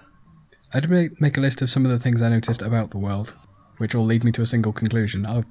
I'd 0.73 0.89
make, 0.89 1.19
make 1.19 1.37
a 1.37 1.41
list 1.41 1.61
of 1.61 1.69
some 1.69 1.85
of 1.85 1.91
the 1.91 1.99
things 1.99 2.21
I 2.21 2.29
noticed 2.29 2.61
about 2.61 2.91
the 2.91 2.97
world, 2.97 3.33
which 3.77 3.95
all 3.95 4.05
lead 4.05 4.23
me 4.23 4.31
to 4.33 4.41
a 4.41 4.45
single 4.45 4.71
conclusion. 4.71 5.25
Uh, 5.25 5.41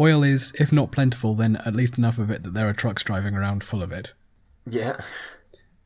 oil 0.00 0.22
is, 0.22 0.52
if 0.58 0.72
not 0.72 0.92
plentiful, 0.92 1.34
then 1.34 1.56
at 1.56 1.74
least 1.74 1.98
enough 1.98 2.18
of 2.18 2.30
it 2.30 2.42
that 2.44 2.54
there 2.54 2.68
are 2.68 2.72
trucks 2.72 3.02
driving 3.02 3.34
around 3.34 3.64
full 3.64 3.82
of 3.82 3.90
it. 3.92 4.14
Yeah. 4.68 5.00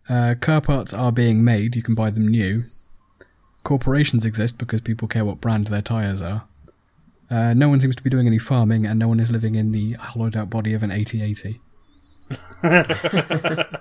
Uh, 0.08 0.34
car 0.40 0.60
parts 0.60 0.92
are 0.92 1.10
being 1.10 1.42
made, 1.44 1.74
you 1.74 1.82
can 1.82 1.94
buy 1.94 2.10
them 2.10 2.28
new. 2.28 2.64
Corporations 3.64 4.24
exist 4.24 4.58
because 4.58 4.80
people 4.80 5.08
care 5.08 5.24
what 5.24 5.40
brand 5.40 5.66
their 5.66 5.82
tyres 5.82 6.22
are. 6.22 6.44
Uh, 7.28 7.52
no 7.54 7.68
one 7.68 7.80
seems 7.80 7.96
to 7.96 8.02
be 8.02 8.10
doing 8.10 8.26
any 8.26 8.38
farming, 8.38 8.86
and 8.86 8.98
no 8.98 9.08
one 9.08 9.18
is 9.18 9.30
living 9.30 9.56
in 9.56 9.72
the 9.72 9.94
hollowed 9.94 10.36
out 10.36 10.48
body 10.48 10.72
of 10.74 10.84
an 10.84 10.92
AT-AT. 10.92 11.56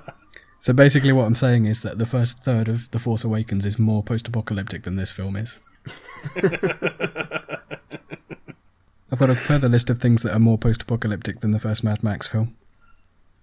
so 0.60 0.74
basically, 0.74 1.12
what 1.12 1.26
I'm 1.26 1.36
saying 1.36 1.68
is 1.68 1.82
that 1.82 2.00
the 2.00 2.08
first 2.08 2.44
third 2.44 2.68
of 2.68 2.90
The 2.90 3.00
Force 3.00 3.24
Awakens 3.24 3.66
is 3.66 3.78
more 3.78 4.02
post 4.02 4.28
apocalyptic 4.28 4.84
than 4.84 4.96
this 4.96 5.12
film 5.12 5.36
is. 5.36 5.60
I've 9.12 9.20
got 9.20 9.30
a 9.30 9.36
further 9.36 9.70
list 9.70 9.92
of 9.92 10.00
things 10.00 10.24
that 10.24 10.34
are 10.34 10.40
more 10.40 10.58
post 10.58 10.82
apocalyptic 10.82 11.42
than 11.42 11.52
the 11.52 11.60
first 11.60 11.84
Mad 11.84 12.04
Max 12.04 12.26
film. 12.26 12.56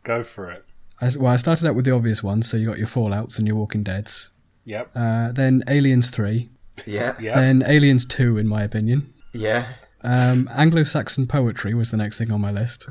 Go 0.02 0.24
for 0.24 0.50
it. 0.50 0.64
I, 1.02 1.10
well, 1.18 1.32
I 1.32 1.36
started 1.36 1.66
out 1.66 1.74
with 1.74 1.84
the 1.84 1.90
obvious 1.90 2.22
ones, 2.22 2.48
so 2.48 2.56
you 2.56 2.68
got 2.68 2.78
your 2.78 2.86
Fallouts 2.86 3.36
and 3.36 3.46
your 3.46 3.56
Walking 3.56 3.82
Deads. 3.82 4.30
Yep. 4.64 4.92
Uh, 4.94 5.32
then 5.32 5.64
Aliens 5.66 6.08
3. 6.10 6.48
Yeah. 6.86 7.16
Yeah. 7.20 7.34
Then 7.34 7.64
Aliens 7.66 8.04
2, 8.04 8.38
in 8.38 8.46
my 8.46 8.62
opinion. 8.62 9.12
Yeah. 9.34 9.72
Um, 10.02 10.48
Anglo 10.52 10.84
Saxon 10.84 11.26
poetry 11.26 11.74
was 11.74 11.90
the 11.90 11.96
next 11.96 12.18
thing 12.18 12.30
on 12.30 12.40
my 12.40 12.52
list. 12.52 12.86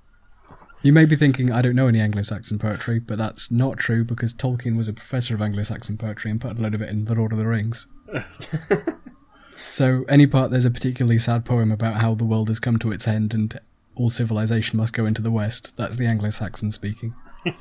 you 0.82 0.94
may 0.94 1.04
be 1.04 1.14
thinking, 1.14 1.52
I 1.52 1.60
don't 1.60 1.76
know 1.76 1.88
any 1.88 2.00
Anglo 2.00 2.22
Saxon 2.22 2.58
poetry, 2.58 2.98
but 2.98 3.18
that's 3.18 3.50
not 3.50 3.76
true 3.76 4.02
because 4.02 4.32
Tolkien 4.32 4.78
was 4.78 4.88
a 4.88 4.94
professor 4.94 5.34
of 5.34 5.42
Anglo 5.42 5.62
Saxon 5.62 5.98
poetry 5.98 6.30
and 6.30 6.40
put 6.40 6.58
a 6.58 6.60
load 6.60 6.74
of 6.74 6.80
it 6.80 6.88
in 6.88 7.04
The 7.04 7.14
Lord 7.14 7.32
of 7.32 7.38
the 7.38 7.46
Rings. 7.46 7.86
so, 9.56 10.04
any 10.08 10.26
part 10.26 10.50
there's 10.50 10.64
a 10.64 10.70
particularly 10.70 11.18
sad 11.18 11.44
poem 11.44 11.70
about 11.70 12.00
how 12.00 12.14
the 12.14 12.24
world 12.24 12.48
has 12.48 12.60
come 12.60 12.78
to 12.78 12.92
its 12.92 13.06
end 13.06 13.34
and 13.34 13.60
all 13.94 14.10
civilization 14.10 14.76
must 14.76 14.92
go 14.92 15.06
into 15.06 15.22
the 15.22 15.30
West, 15.30 15.72
that's 15.76 15.96
the 15.96 16.06
Anglo 16.06 16.30
Saxon 16.30 16.70
speaking. 16.70 17.14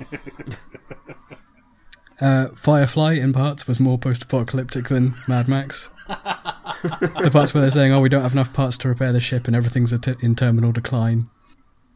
Uh, 2.22 2.50
Firefly, 2.50 3.14
in 3.14 3.32
parts, 3.32 3.68
was 3.68 3.80
more 3.80 3.98
post 3.98 4.24
apocalyptic 4.24 4.90
than 4.90 5.14
Mad 5.28 5.48
Max. 5.48 5.88
the 6.08 7.30
parts 7.32 7.54
where 7.54 7.62
they're 7.62 7.72
saying, 7.72 7.94
oh, 7.94 8.02
we 8.02 8.10
don't 8.10 8.24
have 8.24 8.34
enough 8.34 8.54
parts 8.54 8.78
to 8.80 8.90
repair 8.90 9.14
the 9.14 9.20
ship 9.20 9.48
and 9.48 9.56
everything's 9.56 9.94
at- 9.94 10.08
in 10.22 10.36
terminal 10.36 10.72
decline. 10.72 11.30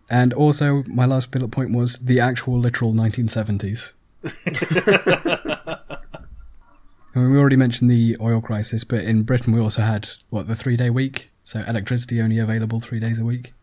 And 0.09 0.33
also, 0.33 0.83
my 0.87 1.05
last 1.05 1.31
bullet 1.31 1.49
point 1.49 1.71
was 1.71 1.97
the 1.97 2.19
actual 2.19 2.59
literal 2.59 2.93
1970s. 2.93 3.91
I 7.15 7.19
mean, 7.19 7.31
we 7.31 7.37
already 7.37 7.55
mentioned 7.55 7.91
the 7.91 8.17
oil 8.19 8.41
crisis, 8.41 8.83
but 8.83 9.03
in 9.03 9.23
Britain 9.23 9.53
we 9.53 9.59
also 9.59 9.81
had, 9.81 10.09
what, 10.29 10.47
the 10.47 10.55
three 10.55 10.77
day 10.77 10.89
week? 10.89 11.31
So 11.43 11.59
electricity 11.67 12.21
only 12.21 12.39
available 12.39 12.79
three 12.79 12.99
days 12.99 13.19
a 13.19 13.25
week. 13.25 13.53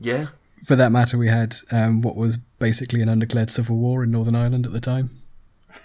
Yeah. 0.00 0.28
For 0.64 0.76
that 0.76 0.90
matter, 0.92 1.16
we 1.16 1.28
had 1.28 1.56
um, 1.70 2.02
what 2.02 2.16
was 2.16 2.36
basically 2.58 3.00
an 3.02 3.08
undeclared 3.08 3.50
civil 3.50 3.76
war 3.76 4.02
in 4.04 4.10
Northern 4.10 4.34
Ireland 4.34 4.66
at 4.66 4.72
the 4.72 4.80
time. 4.80 5.10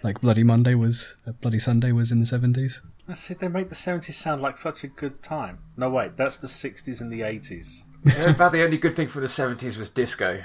Like 0.04 0.22
Bloody 0.22 0.44
Monday 0.44 0.74
was, 0.76 1.14
uh, 1.28 1.32
Bloody 1.34 1.60
Sunday 1.60 1.92
was 1.92 2.12
in 2.12 2.20
the 2.20 2.26
70s. 2.26 2.80
I 3.08 3.14
see 3.14 3.36
they 3.36 3.48
make 3.48 3.70
the 3.70 3.76
70s 3.76 4.14
sound 4.14 4.42
like 4.42 4.58
such 4.58 4.84
a 4.84 4.88
good 4.88 5.22
time. 5.22 5.60
No, 5.78 5.90
wait, 5.90 6.18
that's 6.18 6.38
the 6.38 6.48
60s 6.48 7.00
and 7.02 7.12
the 7.12 7.22
80s. 7.22 7.84
You 8.18 8.26
about 8.26 8.52
the 8.52 8.64
only 8.64 8.78
good 8.78 8.96
thing 8.96 9.08
from 9.08 9.22
the 9.22 9.28
70s 9.28 9.78
was 9.78 9.90
disco. 9.90 10.44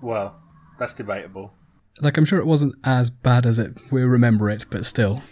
Well, 0.00 0.40
that's 0.78 0.94
debatable. 0.94 1.52
Like, 2.00 2.16
I'm 2.16 2.24
sure 2.24 2.38
it 2.38 2.46
wasn't 2.46 2.74
as 2.84 3.10
bad 3.10 3.46
as 3.46 3.58
it 3.58 3.76
we 3.90 4.02
remember 4.02 4.48
it, 4.48 4.66
but 4.70 4.86
still. 4.86 5.22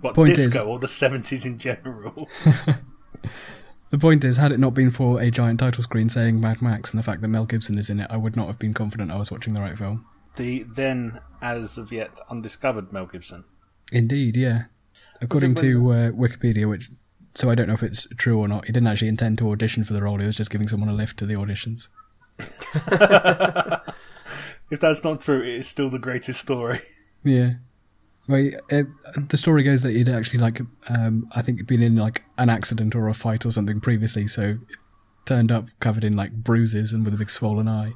What, 0.00 0.14
Point 0.14 0.34
disco 0.36 0.60
is- 0.60 0.66
or 0.66 0.78
the 0.78 0.86
70s 0.86 1.44
in 1.46 1.58
general? 1.58 2.28
The 3.90 3.98
point 3.98 4.24
is, 4.24 4.36
had 4.38 4.50
it 4.50 4.58
not 4.58 4.74
been 4.74 4.90
for 4.90 5.20
a 5.20 5.30
giant 5.30 5.60
title 5.60 5.82
screen 5.84 6.08
saying 6.08 6.40
Mad 6.40 6.60
Max 6.60 6.90
and 6.90 6.98
the 6.98 7.04
fact 7.04 7.20
that 7.20 7.28
Mel 7.28 7.44
Gibson 7.46 7.78
is 7.78 7.88
in 7.90 8.00
it, 8.00 8.08
I 8.10 8.16
would 8.16 8.34
not 8.36 8.48
have 8.48 8.58
been 8.58 8.74
confident 8.74 9.12
I 9.12 9.16
was 9.16 9.30
watching 9.30 9.54
the 9.54 9.60
right 9.60 9.78
film. 9.78 10.04
the 10.36 10.64
then, 10.64 11.20
as 11.40 11.78
of 11.78 11.92
yet, 11.92 12.18
undiscovered 12.28 12.92
Mel 12.92 13.06
Gibson. 13.06 13.44
Indeed, 13.92 14.36
yeah. 14.36 14.64
According 15.20 15.54
to 15.56 15.90
uh, 15.92 16.10
Wikipedia, 16.10 16.68
which 16.68 16.90
so 17.36 17.50
I 17.50 17.54
don't 17.54 17.68
know 17.68 17.74
if 17.74 17.82
it's 17.82 18.06
true 18.16 18.38
or 18.38 18.48
not, 18.48 18.66
he 18.66 18.72
didn't 18.72 18.88
actually 18.88 19.08
intend 19.08 19.38
to 19.38 19.50
audition 19.50 19.84
for 19.84 19.92
the 19.92 20.02
role. 20.02 20.18
He 20.18 20.26
was 20.26 20.36
just 20.36 20.50
giving 20.50 20.68
someone 20.68 20.88
a 20.88 20.94
lift 20.94 21.16
to 21.18 21.26
the 21.26 21.34
auditions. 21.34 21.88
If 24.70 24.80
that's 24.80 25.04
not 25.04 25.20
true, 25.20 25.42
it 25.42 25.60
is 25.60 25.68
still 25.68 25.90
the 25.90 25.98
greatest 25.98 26.40
story. 26.40 26.80
Yeah. 27.22 27.54
Well, 28.26 28.50
it, 28.70 28.86
the 29.28 29.36
story 29.36 29.62
goes 29.62 29.82
that 29.82 29.92
he'd 29.94 30.08
actually 30.08 30.38
like, 30.38 30.60
um, 30.88 31.28
I 31.34 31.42
think, 31.42 31.66
been 31.66 31.82
in 31.82 31.96
like 31.96 32.22
an 32.38 32.48
accident 32.48 32.94
or 32.94 33.08
a 33.08 33.14
fight 33.14 33.44
or 33.44 33.50
something 33.50 33.80
previously, 33.80 34.26
so 34.26 34.56
turned 35.26 35.52
up 35.52 35.68
covered 35.80 36.04
in 36.04 36.16
like 36.16 36.32
bruises 36.32 36.92
and 36.92 37.04
with 37.04 37.14
a 37.14 37.16
big 37.18 37.30
swollen 37.30 37.68
eye. 37.68 37.92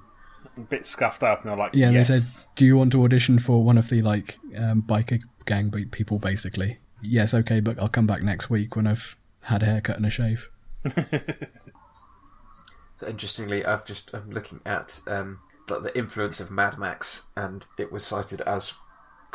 a 0.57 0.61
bit 0.61 0.85
scuffed 0.85 1.23
up, 1.23 1.41
and 1.43 1.51
they're 1.51 1.57
like, 1.57 1.75
Yeah, 1.75 1.91
yes. 1.91 2.09
they 2.09 2.19
said, 2.19 2.47
"Do 2.57 2.67
you 2.67 2.77
want 2.77 2.93
to 2.93 3.03
audition 3.05 3.39
for 3.39 3.63
one 3.65 3.79
of 3.79 3.89
the 3.89 4.03
like 4.03 4.39
um, 4.57 4.83
biker 4.83 5.21
gang 5.47 5.71
people?" 5.91 6.19
Basically, 6.19 6.79
yes, 7.03 7.33
okay, 7.33 7.61
but 7.61 7.79
I'll 7.81 7.89
come 7.89 8.07
back 8.07 8.23
next 8.23 8.51
week 8.51 8.77
when 8.77 8.87
I've 8.87 9.17
had 9.43 9.63
a 9.63 9.67
haircut 9.67 9.97
and 9.97 10.05
a 10.07 10.11
shave. 10.11 10.49
So 12.97 13.07
interestingly, 13.07 13.65
I've 13.65 13.85
just 13.85 14.13
I'm 14.13 14.31
looking 14.31 14.61
at 14.67 15.01
um, 15.07 15.39
like 15.69 15.85
the 15.85 15.97
influence 15.97 16.41
of 16.41 16.51
Mad 16.51 16.79
Max, 16.79 17.23
and 17.37 17.65
it 17.79 17.93
was 17.93 18.05
cited 18.05 18.41
as 18.41 18.75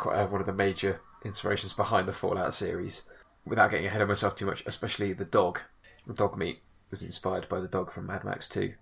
quite 0.04 0.18
uh, 0.18 0.26
one 0.26 0.40
of 0.40 0.46
the 0.46 0.52
major 0.52 1.00
inspirations 1.24 1.72
behind 1.72 2.06
the 2.06 2.12
Fallout 2.12 2.52
series. 2.54 3.02
Without 3.46 3.70
getting 3.70 3.86
ahead 3.86 4.00
of 4.02 4.08
myself 4.08 4.34
too 4.34 4.46
much, 4.46 4.62
especially 4.66 5.12
the 5.12 5.24
dog, 5.24 5.60
the 6.06 6.14
dog 6.14 6.36
meat 6.36 6.60
was 6.90 7.02
inspired 7.02 7.48
by 7.48 7.60
the 7.60 7.68
dog 7.68 7.90
from 7.90 8.06
Mad 8.06 8.22
Max 8.24 8.46
Two. 8.48 8.74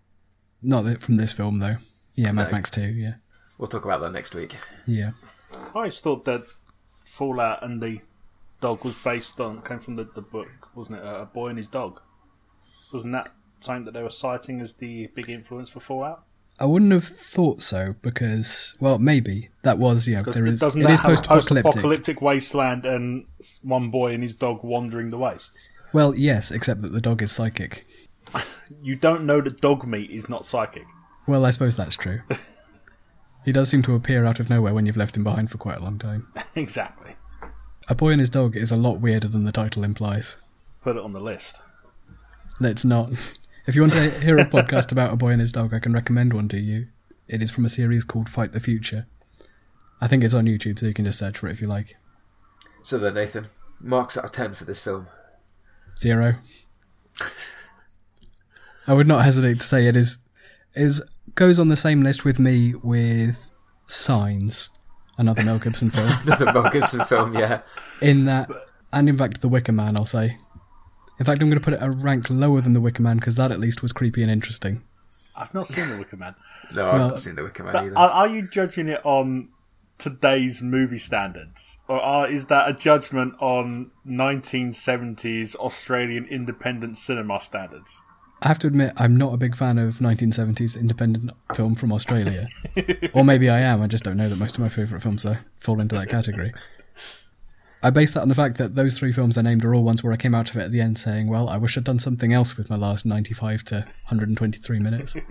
Not 0.62 1.00
from 1.00 1.16
this 1.16 1.32
film 1.32 1.58
though. 1.58 1.76
Yeah, 2.14 2.32
Mad 2.32 2.48
No. 2.48 2.52
Max 2.52 2.70
Two. 2.70 2.82
Yeah, 2.82 3.14
We'll 3.58 3.68
talk 3.68 3.84
about 3.84 4.00
that 4.00 4.12
next 4.12 4.34
week. 4.34 4.56
yeah. 4.86 5.12
I 5.52 5.78
always 5.78 6.00
thought 6.00 6.24
that 6.24 6.42
Fallout 7.04 7.62
and 7.62 7.80
the 7.82 8.00
dog 8.60 8.84
was 8.84 8.94
based 9.02 9.40
on, 9.40 9.62
came 9.62 9.78
from 9.80 9.96
the, 9.96 10.04
the 10.04 10.22
book, 10.22 10.48
wasn't 10.74 10.98
it? 10.98 11.04
A 11.04 11.26
boy 11.26 11.48
and 11.48 11.58
his 11.58 11.68
dog. 11.68 12.00
Wasn't 12.92 13.12
that 13.12 13.30
something 13.64 13.84
that 13.84 13.94
they 13.94 14.02
were 14.02 14.10
citing 14.10 14.60
as 14.60 14.74
the 14.74 15.08
big 15.14 15.28
influence 15.28 15.70
for 15.70 15.80
Fallout? 15.80 16.24
I 16.62 16.64
wouldn't 16.64 16.92
have 16.92 17.08
thought 17.08 17.60
so 17.60 17.96
because, 18.02 18.76
well, 18.78 19.00
maybe 19.00 19.50
that 19.62 19.78
was 19.78 20.06
yeah. 20.06 20.22
There 20.22 20.46
is 20.46 20.60
doesn't 20.60 20.80
it 20.80 20.84
that 20.84 20.92
is 20.92 21.00
post-apocalyptic. 21.00 21.64
post-apocalyptic 21.64 22.22
wasteland 22.22 22.86
and 22.86 23.26
one 23.62 23.90
boy 23.90 24.14
and 24.14 24.22
his 24.22 24.36
dog 24.36 24.62
wandering 24.62 25.10
the 25.10 25.18
wastes? 25.18 25.68
Well, 25.92 26.14
yes, 26.14 26.52
except 26.52 26.80
that 26.82 26.92
the 26.92 27.00
dog 27.00 27.20
is 27.20 27.32
psychic. 27.32 27.84
You 28.80 28.96
don't 28.96 29.26
know 29.26 29.42
that 29.42 29.60
dog 29.60 29.86
meat 29.86 30.10
is 30.10 30.30
not 30.30 30.46
psychic. 30.46 30.86
Well, 31.26 31.44
I 31.44 31.50
suppose 31.50 31.76
that's 31.76 31.94
true. 31.94 32.22
he 33.44 33.52
does 33.52 33.68
seem 33.68 33.82
to 33.82 33.94
appear 33.94 34.24
out 34.24 34.40
of 34.40 34.48
nowhere 34.48 34.72
when 34.72 34.86
you've 34.86 34.96
left 34.96 35.14
him 35.14 35.24
behind 35.24 35.50
for 35.50 35.58
quite 35.58 35.76
a 35.76 35.82
long 35.82 35.98
time. 35.98 36.32
exactly. 36.54 37.16
A 37.88 37.94
boy 37.94 38.12
and 38.12 38.20
his 38.20 38.30
dog 38.30 38.56
is 38.56 38.72
a 38.72 38.76
lot 38.76 38.98
weirder 38.98 39.28
than 39.28 39.44
the 39.44 39.52
title 39.52 39.84
implies. 39.84 40.36
Put 40.80 40.96
it 40.96 41.02
on 41.02 41.12
the 41.12 41.20
list. 41.20 41.58
Let's 42.60 42.82
not. 42.82 43.12
If 43.64 43.76
you 43.76 43.82
want 43.82 43.92
to 43.92 44.10
hear 44.20 44.38
a 44.38 44.44
podcast 44.44 44.90
about 44.90 45.12
a 45.12 45.16
boy 45.16 45.28
and 45.28 45.40
his 45.40 45.52
dog, 45.52 45.72
I 45.72 45.78
can 45.78 45.92
recommend 45.92 46.32
one 46.32 46.48
to 46.48 46.58
you. 46.58 46.88
It 47.28 47.40
is 47.40 47.52
from 47.52 47.64
a 47.64 47.68
series 47.68 48.02
called 48.02 48.28
Fight 48.28 48.50
the 48.50 48.58
Future. 48.58 49.06
I 50.00 50.08
think 50.08 50.24
it's 50.24 50.34
on 50.34 50.46
YouTube, 50.46 50.80
so 50.80 50.86
you 50.86 50.94
can 50.94 51.04
just 51.04 51.20
search 51.20 51.38
for 51.38 51.46
it 51.46 51.52
if 51.52 51.60
you 51.60 51.68
like. 51.68 51.96
So 52.82 52.98
then, 52.98 53.14
Nathan, 53.14 53.46
marks 53.78 54.18
out 54.18 54.24
of 54.24 54.32
ten 54.32 54.52
for 54.54 54.64
this 54.64 54.80
film. 54.80 55.06
Zero. 55.96 56.34
I 58.88 58.94
would 58.94 59.06
not 59.06 59.24
hesitate 59.24 59.60
to 59.60 59.66
say 59.66 59.86
it 59.86 59.94
is 59.94 60.18
is 60.74 61.00
goes 61.36 61.60
on 61.60 61.68
the 61.68 61.76
same 61.76 62.02
list 62.02 62.24
with 62.24 62.40
me 62.40 62.74
with 62.74 63.52
Signs, 63.86 64.70
another 65.18 65.44
Mel 65.44 65.60
Gibson 65.60 65.90
film. 65.92 66.08
Another 66.26 66.52
Mel 66.52 66.68
Gibson 66.68 67.04
film, 67.04 67.38
yeah. 67.38 67.60
In 68.00 68.24
that, 68.24 68.50
and 68.92 69.08
in 69.08 69.16
fact, 69.16 69.40
The 69.40 69.48
Wicker 69.48 69.70
Man, 69.70 69.96
I'll 69.96 70.04
say. 70.04 70.36
In 71.22 71.26
fact, 71.26 71.40
I'm 71.40 71.48
going 71.48 71.60
to 71.60 71.64
put 71.64 71.74
it 71.74 71.78
a 71.80 71.88
rank 71.88 72.28
lower 72.30 72.60
than 72.60 72.72
The 72.72 72.80
Wicker 72.80 73.00
Man 73.00 73.18
because 73.18 73.36
that 73.36 73.52
at 73.52 73.60
least 73.60 73.80
was 73.80 73.92
creepy 73.92 74.22
and 74.22 74.30
interesting. 74.30 74.82
I've 75.36 75.54
not 75.54 75.68
seen 75.68 75.88
The 75.88 75.96
Wicker 75.96 76.16
Man. 76.16 76.34
No, 76.74 76.84
I've 76.88 76.94
Well- 76.98 77.08
not 77.10 77.18
seen 77.20 77.36
The 77.36 77.44
Wicker 77.44 77.62
Man 77.62 77.76
either. 77.76 77.96
are, 77.96 78.10
are 78.10 78.28
you 78.28 78.48
judging 78.48 78.88
it 78.88 79.00
on 79.04 79.50
today's 79.98 80.62
movie 80.62 80.98
standards? 80.98 81.78
Or 81.86 82.00
are, 82.00 82.26
is 82.28 82.46
that 82.46 82.68
a 82.68 82.72
judgment 82.74 83.34
on 83.38 83.92
1970s 84.04 85.54
Australian 85.54 86.24
independent 86.26 86.96
cinema 86.98 87.40
standards? 87.40 88.00
I 88.40 88.48
have 88.48 88.58
to 88.58 88.66
admit, 88.66 88.92
I'm 88.96 89.16
not 89.16 89.32
a 89.32 89.36
big 89.36 89.54
fan 89.56 89.78
of 89.78 89.98
1970s 89.98 90.76
independent 90.76 91.30
film 91.54 91.76
from 91.76 91.92
Australia. 91.92 92.48
or 93.14 93.22
maybe 93.24 93.48
I 93.48 93.60
am, 93.60 93.80
I 93.80 93.86
just 93.86 94.02
don't 94.02 94.16
know 94.16 94.28
that 94.28 94.34
most 94.38 94.56
of 94.56 94.60
my 94.60 94.68
favourite 94.68 95.02
films 95.04 95.24
are, 95.24 95.38
fall 95.60 95.78
into 95.80 95.94
that 95.94 96.08
category. 96.08 96.52
I 97.82 97.90
base 97.90 98.12
that 98.12 98.20
on 98.22 98.28
the 98.28 98.34
fact 98.34 98.58
that 98.58 98.74
those 98.74 98.96
three 98.98 99.12
films 99.12 99.36
I 99.36 99.42
named 99.42 99.64
are 99.64 99.74
all 99.74 99.82
ones 99.82 100.02
where 100.04 100.12
I 100.12 100.16
came 100.16 100.34
out 100.34 100.50
of 100.50 100.56
it 100.56 100.60
at 100.62 100.70
the 100.72 100.80
end 100.80 100.98
saying, 100.98 101.28
well, 101.28 101.48
I 101.48 101.56
wish 101.56 101.76
I'd 101.76 101.84
done 101.84 101.98
something 101.98 102.32
else 102.32 102.56
with 102.56 102.70
my 102.70 102.76
last 102.76 103.04
95 103.04 103.64
to 103.64 103.74
123 104.08 104.78
minutes. 104.78 105.16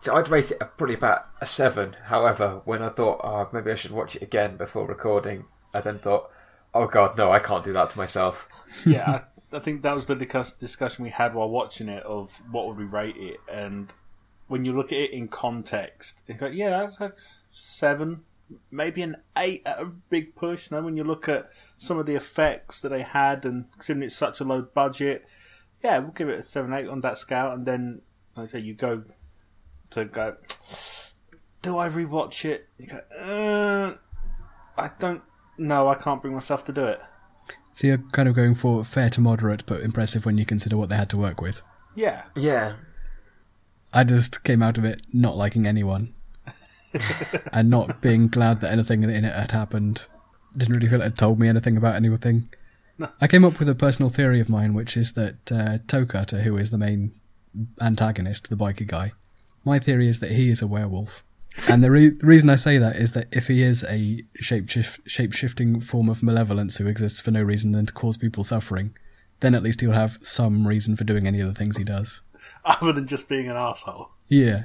So 0.00 0.14
I'd 0.16 0.28
rate 0.28 0.50
it 0.50 0.58
a- 0.60 0.66
probably 0.66 0.96
about 0.96 1.28
a 1.40 1.46
seven. 1.46 1.96
However, 2.04 2.60
when 2.66 2.82
I 2.82 2.90
thought, 2.90 3.22
oh, 3.24 3.46
maybe 3.54 3.70
I 3.70 3.74
should 3.74 3.90
watch 3.90 4.14
it 4.16 4.20
again 4.22 4.58
before 4.58 4.86
recording, 4.86 5.46
I 5.74 5.80
then 5.80 5.98
thought, 5.98 6.30
oh 6.74 6.86
god, 6.86 7.16
no, 7.16 7.30
I 7.30 7.38
can't 7.38 7.64
do 7.64 7.72
that 7.72 7.88
to 7.90 7.96
myself. 7.98 8.46
yeah, 8.84 9.22
I, 9.52 9.56
I 9.56 9.60
think 9.60 9.80
that 9.80 9.94
was 9.94 10.04
the 10.04 10.14
discuss- 10.14 10.52
discussion 10.52 11.04
we 11.04 11.10
had 11.10 11.34
while 11.34 11.48
watching 11.48 11.88
it 11.88 12.02
of 12.02 12.42
what 12.50 12.66
would 12.66 12.76
we 12.76 12.84
rate 12.84 13.16
it, 13.16 13.40
and 13.50 13.94
when 14.46 14.66
you 14.66 14.74
look 14.74 14.92
at 14.92 14.98
it 14.98 15.10
in 15.12 15.26
context, 15.28 16.20
it's 16.26 16.42
like 16.42 16.52
yeah, 16.52 16.68
that's 16.68 17.00
like 17.00 17.14
seven, 17.50 18.24
maybe 18.70 19.02
an 19.02 19.16
eight 19.36 19.62
at 19.66 19.80
a 19.80 19.86
big 19.86 20.34
push. 20.34 20.70
No, 20.70 20.82
when 20.82 20.96
you 20.96 21.04
look 21.04 21.28
at 21.28 21.50
some 21.78 21.98
of 21.98 22.06
the 22.06 22.14
effects 22.14 22.80
that 22.82 22.90
they 22.90 23.02
had, 23.02 23.44
and 23.44 23.70
considering 23.72 24.04
it's 24.04 24.16
such 24.16 24.40
a 24.40 24.44
low 24.44 24.62
budget, 24.62 25.24
yeah, 25.82 25.98
we'll 25.98 26.12
give 26.12 26.28
it 26.28 26.38
a 26.38 26.42
seven, 26.42 26.72
eight 26.72 26.88
on 26.88 27.00
that 27.02 27.18
scale, 27.18 27.50
and 27.52 27.66
then 27.66 28.02
like 28.36 28.48
I 28.50 28.52
say, 28.52 28.58
you 28.60 28.74
go 28.74 29.04
to 29.90 30.04
go. 30.04 30.36
Do 31.62 31.78
I 31.78 31.88
rewatch 31.88 32.44
it? 32.44 32.68
You 32.78 32.88
go, 32.88 33.00
uh, 33.20 33.94
I 34.76 34.90
don't. 34.98 35.22
No, 35.56 35.88
I 35.88 35.94
can't 35.94 36.20
bring 36.20 36.34
myself 36.34 36.64
to 36.64 36.72
do 36.72 36.84
it. 36.84 37.00
So 37.72 37.86
you're 37.88 37.98
kind 38.12 38.28
of 38.28 38.34
going 38.34 38.54
for 38.54 38.84
fair 38.84 39.10
to 39.10 39.20
moderate, 39.20 39.66
but 39.66 39.80
impressive 39.80 40.24
when 40.24 40.38
you 40.38 40.46
consider 40.46 40.76
what 40.76 40.88
they 40.88 40.96
had 40.96 41.10
to 41.10 41.16
work 41.16 41.40
with. 41.40 41.62
Yeah, 41.94 42.22
Yeah. 42.34 42.74
I 43.92 44.02
just 44.02 44.42
came 44.42 44.60
out 44.60 44.76
of 44.76 44.84
it 44.84 45.02
not 45.12 45.36
liking 45.36 45.66
anyone. 45.66 46.14
and 47.52 47.70
not 47.70 48.00
being 48.00 48.28
glad 48.28 48.60
that 48.60 48.72
anything 48.72 49.02
in 49.02 49.10
it 49.10 49.34
had 49.34 49.52
happened. 49.52 50.02
Didn't 50.56 50.74
really 50.74 50.86
feel 50.86 51.00
it 51.00 51.04
had 51.04 51.18
told 51.18 51.38
me 51.38 51.48
anything 51.48 51.76
about 51.76 51.96
anything. 51.96 52.48
I 53.20 53.26
came 53.26 53.44
up 53.44 53.58
with 53.58 53.68
a 53.68 53.74
personal 53.74 54.08
theory 54.08 54.40
of 54.40 54.48
mine, 54.48 54.72
which 54.74 54.96
is 54.96 55.12
that 55.12 55.50
uh, 55.50 55.78
Toe 55.88 56.06
Cutter, 56.06 56.42
who 56.42 56.56
is 56.56 56.70
the 56.70 56.78
main 56.78 57.12
antagonist, 57.80 58.50
the 58.50 58.56
biker 58.56 58.86
guy, 58.86 59.12
my 59.64 59.78
theory 59.78 60.08
is 60.08 60.20
that 60.20 60.32
he 60.32 60.50
is 60.50 60.62
a 60.62 60.66
werewolf. 60.66 61.24
And 61.68 61.82
the, 61.82 61.90
re- 61.90 62.10
the 62.10 62.26
reason 62.26 62.50
I 62.50 62.56
say 62.56 62.78
that 62.78 62.96
is 62.96 63.12
that 63.12 63.28
if 63.30 63.46
he 63.46 63.62
is 63.62 63.84
a 63.84 64.24
shapeshift- 64.42 65.00
shape-shifting 65.06 65.80
form 65.80 66.08
of 66.08 66.22
malevolence 66.22 66.76
who 66.76 66.86
exists 66.86 67.20
for 67.20 67.30
no 67.30 67.42
reason 67.42 67.72
than 67.72 67.86
to 67.86 67.92
cause 67.92 68.16
people 68.16 68.44
suffering, 68.44 68.94
then 69.40 69.54
at 69.54 69.62
least 69.62 69.80
he'll 69.80 69.92
have 69.92 70.18
some 70.20 70.66
reason 70.66 70.96
for 70.96 71.04
doing 71.04 71.26
any 71.26 71.40
of 71.40 71.48
the 71.48 71.54
things 71.54 71.76
he 71.76 71.84
does. 71.84 72.22
Other 72.64 72.92
than 72.92 73.06
just 73.06 73.28
being 73.28 73.48
an 73.48 73.56
asshole. 73.56 74.10
Yeah. 74.28 74.64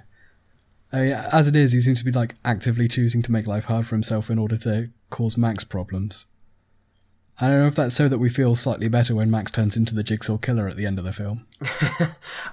I 0.91 0.99
mean, 0.99 1.11
as 1.11 1.47
it 1.47 1.55
is, 1.55 1.71
he 1.71 1.79
seems 1.79 1.99
to 1.99 2.05
be 2.05 2.11
like 2.11 2.35
actively 2.43 2.87
choosing 2.87 3.21
to 3.23 3.31
make 3.31 3.45
life 3.45 3.65
hard 3.65 3.87
for 3.87 3.95
himself 3.95 4.29
in 4.29 4.39
order 4.39 4.57
to 4.57 4.89
cause 5.09 5.37
Max 5.37 5.63
problems. 5.63 6.25
I 7.41 7.47
don't 7.47 7.59
know 7.59 7.67
if 7.67 7.75
that's 7.75 7.95
so 7.95 8.09
that 8.09 8.17
we 8.17 8.27
feel 8.27 8.53
slightly 8.55 8.89
better 8.89 9.15
when 9.15 9.31
Max 9.31 9.49
turns 9.49 9.77
into 9.77 9.95
the 9.95 10.03
Jigsaw 10.03 10.37
Killer 10.37 10.67
at 10.67 10.75
the 10.75 10.85
end 10.85 10.99
of 10.99 11.05
the 11.05 11.13
film. 11.13 11.47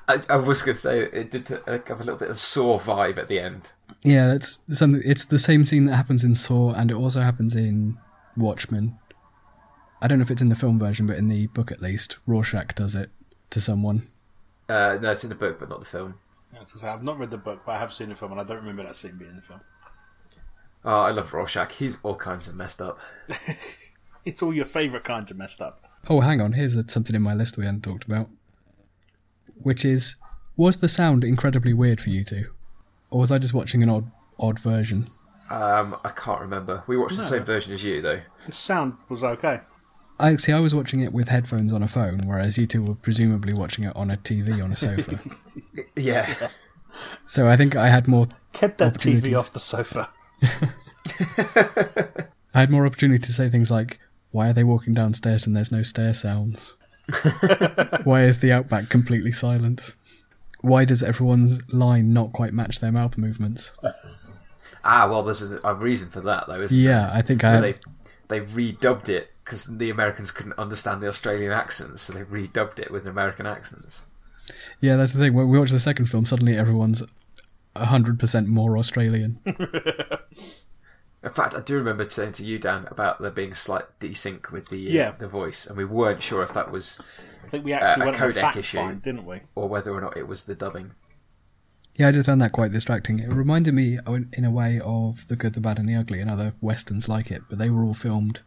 I, 0.08 0.20
I 0.28 0.36
was 0.36 0.62
going 0.62 0.76
to 0.76 0.80
say 0.80 1.00
it 1.00 1.32
did 1.32 1.48
have 1.48 2.00
a 2.00 2.04
little 2.04 2.16
bit 2.16 2.30
of 2.30 2.38
Saw 2.38 2.78
vibe 2.78 3.18
at 3.18 3.26
the 3.28 3.40
end. 3.40 3.72
Yeah, 4.04 4.32
it's 4.32 4.60
something. 4.70 5.02
It's 5.04 5.24
the 5.24 5.40
same 5.40 5.66
scene 5.66 5.86
that 5.86 5.96
happens 5.96 6.22
in 6.22 6.36
Saw, 6.36 6.72
and 6.72 6.92
it 6.92 6.94
also 6.94 7.22
happens 7.22 7.56
in 7.56 7.98
Watchmen. 8.36 8.96
I 10.00 10.06
don't 10.06 10.18
know 10.18 10.22
if 10.22 10.30
it's 10.30 10.42
in 10.42 10.50
the 10.50 10.54
film 10.54 10.78
version, 10.78 11.06
but 11.06 11.16
in 11.16 11.28
the 11.28 11.48
book 11.48 11.72
at 11.72 11.82
least, 11.82 12.18
Rorschach 12.26 12.74
does 12.76 12.94
it 12.94 13.10
to 13.50 13.60
someone. 13.60 14.08
Uh, 14.68 14.98
no, 15.00 15.10
it's 15.10 15.24
in 15.24 15.30
the 15.30 15.34
book, 15.34 15.58
but 15.58 15.68
not 15.68 15.80
the 15.80 15.86
film. 15.86 16.14
Yeah, 16.52 16.58
I 16.58 16.62
was 16.62 16.80
say, 16.80 16.88
I've 16.88 17.02
not 17.02 17.18
read 17.18 17.30
the 17.30 17.38
book, 17.38 17.62
but 17.66 17.72
I 17.72 17.78
have 17.78 17.92
seen 17.92 18.08
the 18.08 18.14
film, 18.14 18.32
and 18.32 18.40
I 18.40 18.44
don't 18.44 18.58
remember 18.58 18.82
that 18.84 18.96
scene 18.96 19.16
being 19.16 19.30
in 19.30 19.36
the 19.36 19.42
film. 19.42 19.60
Oh, 20.84 21.00
I 21.00 21.10
love 21.10 21.32
Rorschach. 21.32 21.72
He's 21.72 21.98
all 22.02 22.14
kinds 22.14 22.46
of 22.48 22.54
messed 22.54 22.80
up. 22.80 22.98
It's 24.26 24.42
all 24.42 24.52
your 24.52 24.64
favourite 24.64 25.04
kinds 25.04 25.30
of 25.30 25.36
messed 25.36 25.62
up. 25.62 25.88
Oh, 26.10 26.20
hang 26.20 26.40
on. 26.40 26.54
Here's 26.54 26.74
a, 26.74 26.84
something 26.88 27.14
in 27.14 27.22
my 27.22 27.32
list 27.32 27.56
we 27.56 27.64
hadn't 27.64 27.82
talked 27.84 28.04
about, 28.04 28.28
which 29.54 29.84
is: 29.84 30.16
was 30.56 30.78
the 30.78 30.88
sound 30.88 31.22
incredibly 31.22 31.72
weird 31.72 32.00
for 32.00 32.10
you 32.10 32.24
two, 32.24 32.50
or 33.08 33.20
was 33.20 33.30
I 33.30 33.38
just 33.38 33.54
watching 33.54 33.84
an 33.84 33.88
odd, 33.88 34.10
odd 34.38 34.58
version? 34.58 35.08
Um, 35.48 35.96
I 36.04 36.08
can't 36.08 36.40
remember. 36.40 36.82
We 36.88 36.96
watched 36.96 37.16
the 37.16 37.22
same 37.22 37.44
version 37.44 37.72
as 37.72 37.84
you, 37.84 38.02
though. 38.02 38.20
The 38.46 38.52
sound 38.52 38.94
was 39.08 39.22
okay. 39.22 39.60
I 40.18 40.37
see. 40.37 40.52
I 40.52 40.61
was 40.61 40.75
watching 40.75 41.00
it 41.00 41.12
with 41.12 41.28
headphones 41.28 41.73
on 41.73 41.82
a 41.82 41.88
phone, 41.88 42.20
whereas 42.25 42.56
you 42.56 42.66
two 42.66 42.82
were 42.82 42.94
presumably 42.94 43.52
watching 43.52 43.85
it 43.85 43.94
on 43.94 44.11
a 44.11 44.16
TV 44.16 44.62
on 44.62 44.73
a 44.73 44.76
sofa. 44.76 45.18
Yeah. 45.94 46.49
so 47.26 47.49
I 47.49 47.56
think 47.56 47.76
I 47.76 47.88
had 47.88 48.08
more. 48.08 48.26
Get 48.52 48.78
that 48.78 48.94
TV 48.94 49.38
off 49.38 49.52
the 49.52 49.61
sofa. 49.61 50.11
I 52.54 52.61
had 52.61 52.70
more 52.70 52.87
opportunity 52.87 53.18
to 53.23 53.32
say 53.32 53.50
things 53.50 53.70
like, 53.70 53.99
"Why 54.30 54.49
are 54.49 54.52
they 54.54 54.64
walking 54.64 54.94
downstairs 54.94 55.46
and 55.46 55.54
there's 55.54 55.73
no 55.73 55.82
stair 55.82 56.14
sounds? 56.14 56.75
Why 58.04 58.25
is 58.25 58.38
the 58.38 58.52
outback 58.52 58.88
completely 58.88 59.32
silent? 59.32 59.94
Why 60.61 60.87
does 60.87 61.02
everyone's 61.02 61.73
line 61.73 62.12
not 62.14 62.32
quite 62.32 62.54
match 62.54 62.80
their 62.80 62.92
mouth 62.92 63.18
movements?" 63.18 63.73
ah, 64.85 65.08
well, 65.11 65.23
there's 65.23 65.42
a, 65.42 65.75
reason 65.75 66.08
for 66.08 66.23
that, 66.23 66.46
though, 66.46 66.61
isn't 66.62 66.78
Yeah, 66.78 67.11
I 67.12 67.20
think 67.20 67.44
I 67.44 67.50
had. 67.50 67.62
They 67.62 67.75
they 68.28 68.40
redubbed 68.40 69.11
it 69.11 69.30
because 69.46 69.78
the 69.78 69.88
Americans 69.88 70.30
couldn't 70.30 70.58
understand 70.58 71.00
the 71.00 71.08
Australian 71.08 71.52
accents, 71.52 72.02
so 72.02 72.12
they 72.12 72.22
redubbed 72.24 72.78
it 72.78 72.90
with 72.90 73.06
American 73.06 73.46
accents. 73.46 74.02
Yeah, 74.80 74.96
that's 74.96 75.12
the 75.12 75.18
thing. 75.20 75.32
When 75.34 75.48
we 75.48 75.58
watch 75.58 75.70
the 75.70 75.80
second 75.80 76.06
film, 76.06 76.26
suddenly 76.26 76.56
everyone's 76.58 77.02
hundred 77.74 78.18
percent 78.18 78.48
more 78.48 78.76
Australian. 78.76 79.38
In 79.46 81.32
fact, 81.32 81.54
I 81.54 81.60
do 81.60 81.76
remember 81.76 82.08
saying 82.08 82.32
to 82.32 82.44
you, 82.44 82.58
Dan, 82.58 82.86
about 82.90 83.20
there 83.20 83.30
being 83.30 83.52
slight 83.54 83.84
desync 83.98 84.50
with 84.52 84.68
the 84.68 84.86
uh, 84.88 84.92
Yeah. 84.92 85.10
the 85.18 85.26
voice, 85.26 85.66
and 85.66 85.76
we 85.76 85.84
weren't 85.84 86.22
sure 86.22 86.42
if 86.42 86.52
that 86.54 86.70
was 86.70 87.00
I 87.44 87.49
think 87.49 87.64
we 87.64 87.73
actually 87.73 88.02
a 88.02 88.06
went 88.06 88.16
a 88.16 88.21
codec 88.21 88.40
fact 88.40 88.56
issue. 88.56 88.76
find, 88.78 89.02
didn't 89.02 89.25
we? 89.26 89.38
or 89.54 89.68
whether 89.68 89.92
or 89.92 90.00
not 90.00 90.16
it 90.16 90.28
was 90.28 90.44
the 90.44 90.54
dubbing. 90.54 90.92
Yeah, 91.97 92.08
I 92.08 92.12
just 92.12 92.26
found 92.26 92.40
that 92.42 92.52
quite 92.52 92.73
distracting. 92.73 93.18
It 93.21 93.28
reminded 93.30 93.73
me, 93.73 93.99
uh, 94.06 94.18
in 94.34 94.44
a 94.44 94.50
way, 94.50 94.78
of 94.84 95.26
The 95.28 95.34
Good, 95.36 95.54
the 95.54 95.60
Bad, 95.60 95.78
and 95.78 95.88
the 95.88 95.94
Ugly 95.94 96.21
and 96.21 96.30
other 96.30 96.52
westerns 96.60 97.08
like 97.08 97.30
it, 97.30 97.42
but 97.49 97.58
they 97.58 97.71
were 97.71 97.82
all 97.84 97.94
filmed. 97.94 98.40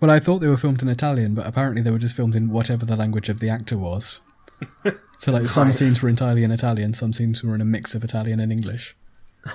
Well, 0.00 0.10
I 0.10 0.20
thought 0.20 0.38
they 0.38 0.46
were 0.48 0.56
filmed 0.56 0.80
in 0.82 0.88
Italian, 0.88 1.34
but 1.34 1.46
apparently 1.46 1.82
they 1.82 1.90
were 1.90 1.98
just 1.98 2.14
filmed 2.14 2.34
in 2.36 2.50
whatever 2.50 2.86
the 2.86 2.96
language 2.96 3.28
of 3.28 3.40
the 3.40 3.48
actor 3.50 3.76
was. 3.76 4.20
so, 5.18 5.32
like, 5.32 5.48
some 5.48 5.68
Right. 5.68 5.74
scenes 5.74 6.00
were 6.02 6.08
entirely 6.08 6.44
in 6.44 6.50
Italian, 6.52 6.94
some 6.94 7.12
scenes 7.12 7.42
were 7.42 7.54
in 7.54 7.60
a 7.60 7.64
mix 7.64 7.94
of 7.94 8.04
Italian 8.04 8.40
and 8.40 8.52
English. 8.52 8.96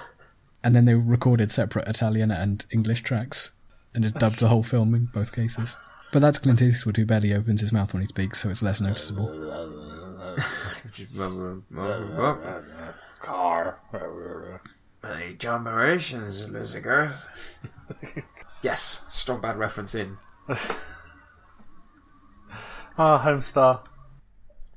And 0.65 0.73
then 0.73 0.86
they 0.86 0.93
recorded 0.95 1.51
separate 1.51 1.89
Italian 1.89 2.32
and 2.32 2.65
English 2.71 3.03
tracks 3.03 3.51
and 3.93 4.01
just 4.01 4.15
dubbed 4.15 4.39
the 4.39 4.47
whole 4.47 4.63
film 4.63 4.95
in 4.95 5.10
both 5.13 5.34
cases. 5.34 5.75
But 6.13 6.21
that's 6.21 6.38
Clint 6.38 6.62
Eastwood 6.62 6.95
who 6.95 7.06
barely 7.06 7.34
opens 7.34 7.60
his 7.60 7.73
mouth 7.73 7.91
when 7.93 8.01
he 8.01 8.08
speaks, 8.08 8.39
so 8.41 8.49
it's 8.49 8.63
less 8.63 8.79
noticeable. 8.79 9.27
Car. 13.19 13.77
Hey, 15.06 15.34
John 15.38 15.65
Mauritians, 15.65 16.47
Elizabeth. 16.47 17.27
yes, 18.62 19.03
strong 19.10 19.41
bad 19.41 19.58
reference 19.58 19.93
in. 19.93 20.17
Ah, 22.95 23.23
Homestar. 23.25 23.82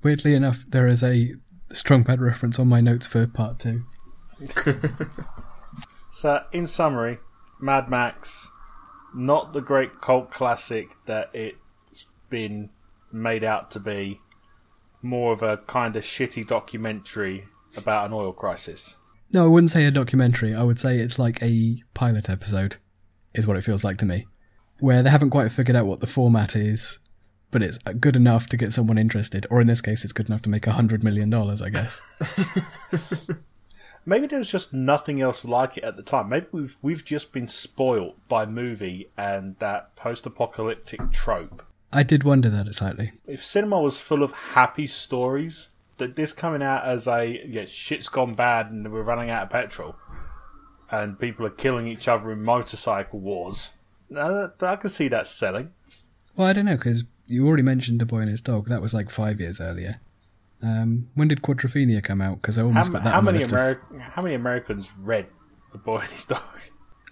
Weirdly 0.03 0.35
enough, 0.35 0.65
there 0.67 0.89
is 0.89 1.03
a 1.03 1.35
Strong 1.71 2.05
Bad 2.05 2.19
reference 2.23 2.59
on 2.59 2.67
my 2.67 2.81
notes 2.81 3.07
for 3.07 3.27
part 3.27 3.59
two. 3.59 3.83
So, 6.17 6.45
in 6.51 6.67
summary, 6.67 7.19
Mad 7.61 7.91
Max, 7.91 8.49
not 9.15 9.53
the 9.53 9.61
great 9.61 10.01
cult 10.01 10.31
classic 10.31 10.89
that 11.05 11.29
it's 11.35 12.07
been 12.31 12.71
made 13.13 13.45
out 13.45 13.71
to 13.73 13.81
be, 13.81 14.23
more 15.03 15.35
of 15.35 15.43
a 15.43 15.59
kind 15.59 15.95
of 15.95 16.05
shitty 16.05 16.47
documentary 16.47 17.49
about 17.77 18.07
an 18.07 18.15
oil 18.15 18.33
crisis. 18.33 18.97
No, 19.31 19.45
I 19.45 19.49
wouldn't 19.49 19.71
say 19.71 19.85
a 19.85 19.91
documentary. 19.91 20.55
I 20.55 20.63
would 20.63 20.81
say 20.81 21.01
it's 21.01 21.19
like 21.19 21.43
a 21.43 21.83
pilot 21.93 22.31
episode, 22.31 22.79
is 23.35 23.47
what 23.47 23.59
it 23.59 23.65
feels 23.65 23.85
like 23.85 23.99
to 23.99 24.07
me. 24.07 24.27
Where 24.79 25.03
they 25.03 25.11
haven't 25.11 25.31
quite 25.31 25.53
figured 25.53 25.77
out 25.77 25.87
what 25.87 26.01
the 26.01 26.07
format 26.07 26.55
is, 26.55 26.99
but 27.51 27.63
it's 27.63 27.79
good 27.79 28.17
enough 28.17 28.47
to 28.49 28.57
get 28.57 28.73
someone 28.73 28.99
interested. 28.99 29.47
Or 29.51 29.61
in 29.61 29.67
this 29.67 29.81
case, 29.81 30.05
it's 30.05 30.13
good 30.13 30.29
enough 30.29 30.43
to 30.43 30.51
make 30.51 30.67
a 30.67 30.73
hundred 30.73 31.03
million 31.03 31.31
dollars, 31.31 31.63
I 31.63 31.71
guess. 31.71 32.01
Maybe 34.09 34.29
there 34.29 34.39
was 34.39 34.49
just 34.49 34.73
nothing 34.73 35.21
else 35.21 35.45
like 35.45 35.77
it 35.77 35.85
at 35.85 35.97
the 35.97 36.03
time. 36.03 36.29
Maybe 36.29 36.47
we've 36.53 36.77
we've 36.81 37.05
just 37.05 37.33
been 37.33 37.49
spoilt 37.49 38.17
by 38.29 38.47
movie 38.47 39.11
and 39.17 39.57
that 39.59 39.97
post-apocalyptic 39.97 41.11
trope. 41.11 41.65
I 41.93 42.03
did 42.03 42.23
wonder 42.23 42.51
that 42.51 42.73
slightly. 42.75 43.13
If 43.27 43.45
cinema 43.45 43.81
was 43.81 43.99
full 43.99 44.23
of 44.23 44.33
happy 44.33 44.87
stories, 44.87 45.71
that 45.97 46.15
this 46.15 46.33
coming 46.33 46.63
out 46.63 46.85
as 46.85 47.09
a 47.09 47.43
yeah, 47.49 47.65
shit's 47.67 48.09
gone 48.09 48.35
bad 48.35 48.71
and 48.71 48.93
we're 48.93 49.03
running 49.03 49.31
out 49.31 49.45
of 49.45 49.51
petrol, 49.51 49.97
and 50.91 51.19
people 51.19 51.47
are 51.47 51.51
killing 51.51 51.87
each 51.87 52.07
other 52.07 52.31
in 52.31 52.43
motorcycle 52.43 53.19
wars. 53.19 53.73
That- 54.11 54.55
I 54.63 54.77
can 54.77 54.91
see 54.91 55.09
that 55.09 55.27
selling. 55.27 55.71
Well, 56.37 56.47
I 56.49 56.53
don't 56.53 56.67
know, 56.67 56.77
because 56.77 57.05
you 57.27 57.47
already 57.47 57.63
mentioned 57.63 58.01
A 58.03 58.07
Boy 58.07 58.21
and 58.21 58.31
His 58.31 58.41
Dog. 58.41 58.69
That 58.69 58.83
was 58.83 58.95
like 58.95 59.11
five 59.11 59.41
years 59.41 59.61
earlier. 59.61 60.01
Um, 60.63 61.09
when 61.15 61.29
did 61.29 61.43
Quadrophenia 61.43 62.03
come 62.03 62.21
out? 62.23 62.41
Because 62.41 62.59
I 62.59 62.63
How, 62.63 62.67
almost 62.69 62.87
m- 62.89 62.93
got 62.95 63.05
that 63.05 63.11
how 63.15 63.21
many 63.21 63.39
list 63.41 63.53
of- 63.55 64.01
how 64.01 64.23
many 64.23 64.35
Americans 64.35 64.89
read 64.99 65.27
The 65.73 65.79
Boy 65.79 65.99
and 65.99 66.11
His 66.11 66.25
Dog? 66.25 66.41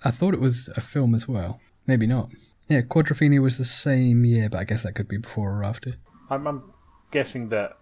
I 0.05 0.11
thought 0.11 0.35
it 0.35 0.41
was 0.41 0.69
a 0.77 0.81
film 0.81 1.15
as 1.15 1.27
well. 1.29 1.61
Maybe 1.87 2.07
not. 2.07 2.31
Yeah, 2.69 2.81
Quadrophenia 2.83 3.43
was 3.43 3.59
the 3.59 3.65
same 3.65 4.25
year, 4.25 4.49
but 4.49 4.59
I 4.59 4.65
guess 4.65 4.83
that 4.85 4.95
could 4.95 5.09
be 5.09 5.19
before 5.19 5.59
or 5.59 5.65
after. 5.65 5.95
I'm, 6.31 6.47
I'm 6.47 6.63
guessing 7.11 7.49
that 7.51 7.79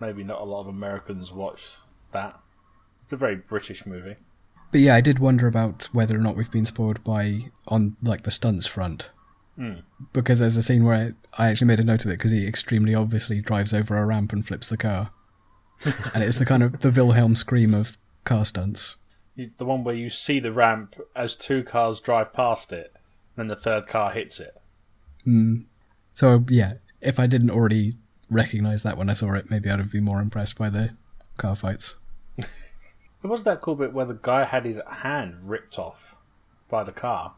maybe 0.00 0.24
not 0.24 0.40
a 0.40 0.44
lot 0.44 0.60
of 0.62 0.68
Americans 0.68 1.30
watch 1.32 1.66
that. 2.12 2.38
It's 3.04 3.12
a 3.12 3.16
very 3.16 3.36
British 3.36 3.84
movie. 3.86 4.16
But 4.70 4.80
yeah, 4.80 4.94
I 4.94 5.00
did 5.00 5.18
wonder 5.18 5.46
about 5.46 5.88
whether 5.92 6.16
or 6.16 6.20
not 6.20 6.36
we've 6.36 6.50
been 6.50 6.66
spoiled 6.66 7.02
by 7.04 7.50
on 7.68 7.96
like 8.02 8.24
the 8.24 8.30
stunts 8.30 8.66
front. 8.66 9.10
Hmm. 9.56 9.80
Because 10.12 10.40
there's 10.40 10.56
a 10.56 10.62
scene 10.62 10.84
where 10.84 11.14
I 11.38 11.48
actually 11.48 11.68
made 11.68 11.80
a 11.80 11.84
note 11.84 12.04
of 12.04 12.10
it 12.10 12.18
because 12.18 12.32
he 12.32 12.46
extremely 12.46 12.94
obviously 12.94 13.40
drives 13.40 13.72
over 13.72 13.96
a 13.96 14.04
ramp 14.04 14.32
and 14.32 14.46
flips 14.46 14.66
the 14.66 14.76
car, 14.76 15.10
and 16.14 16.24
it's 16.24 16.38
the 16.38 16.46
kind 16.46 16.62
of 16.62 16.80
the 16.80 16.90
Wilhelm 16.90 17.36
scream 17.36 17.72
of 17.72 17.96
car 18.24 18.44
stunts. 18.44 18.96
The 19.36 19.64
one 19.64 19.84
where 19.84 19.94
you 19.94 20.10
see 20.10 20.40
the 20.40 20.52
ramp 20.52 20.96
as 21.14 21.34
two 21.36 21.62
cars 21.62 22.00
drive 22.00 22.32
past 22.32 22.72
it, 22.72 22.92
then 23.36 23.48
the 23.48 23.56
third 23.56 23.86
car 23.86 24.10
hits 24.10 24.40
it. 24.40 24.56
Hmm. 25.24 25.62
So 26.14 26.44
yeah, 26.48 26.74
if 27.00 27.18
I 27.20 27.26
didn't 27.26 27.50
already 27.50 27.94
recognize 28.30 28.82
that 28.82 28.96
when 28.96 29.10
I 29.10 29.14
saw 29.14 29.34
it, 29.34 29.50
maybe 29.50 29.70
I'd 29.70 29.78
have 29.78 29.92
been 29.92 30.04
more 30.04 30.20
impressed 30.20 30.58
by 30.58 30.70
the 30.70 30.90
car 31.36 31.54
fights. 31.54 31.96
There 33.24 33.30
was 33.30 33.44
that 33.44 33.62
cool 33.62 33.74
bit 33.74 33.94
where 33.94 34.04
the 34.04 34.18
guy 34.20 34.44
had 34.44 34.66
his 34.66 34.78
hand 34.86 35.48
ripped 35.48 35.78
off 35.78 36.14
by 36.68 36.84
the 36.84 36.92
car, 36.92 37.32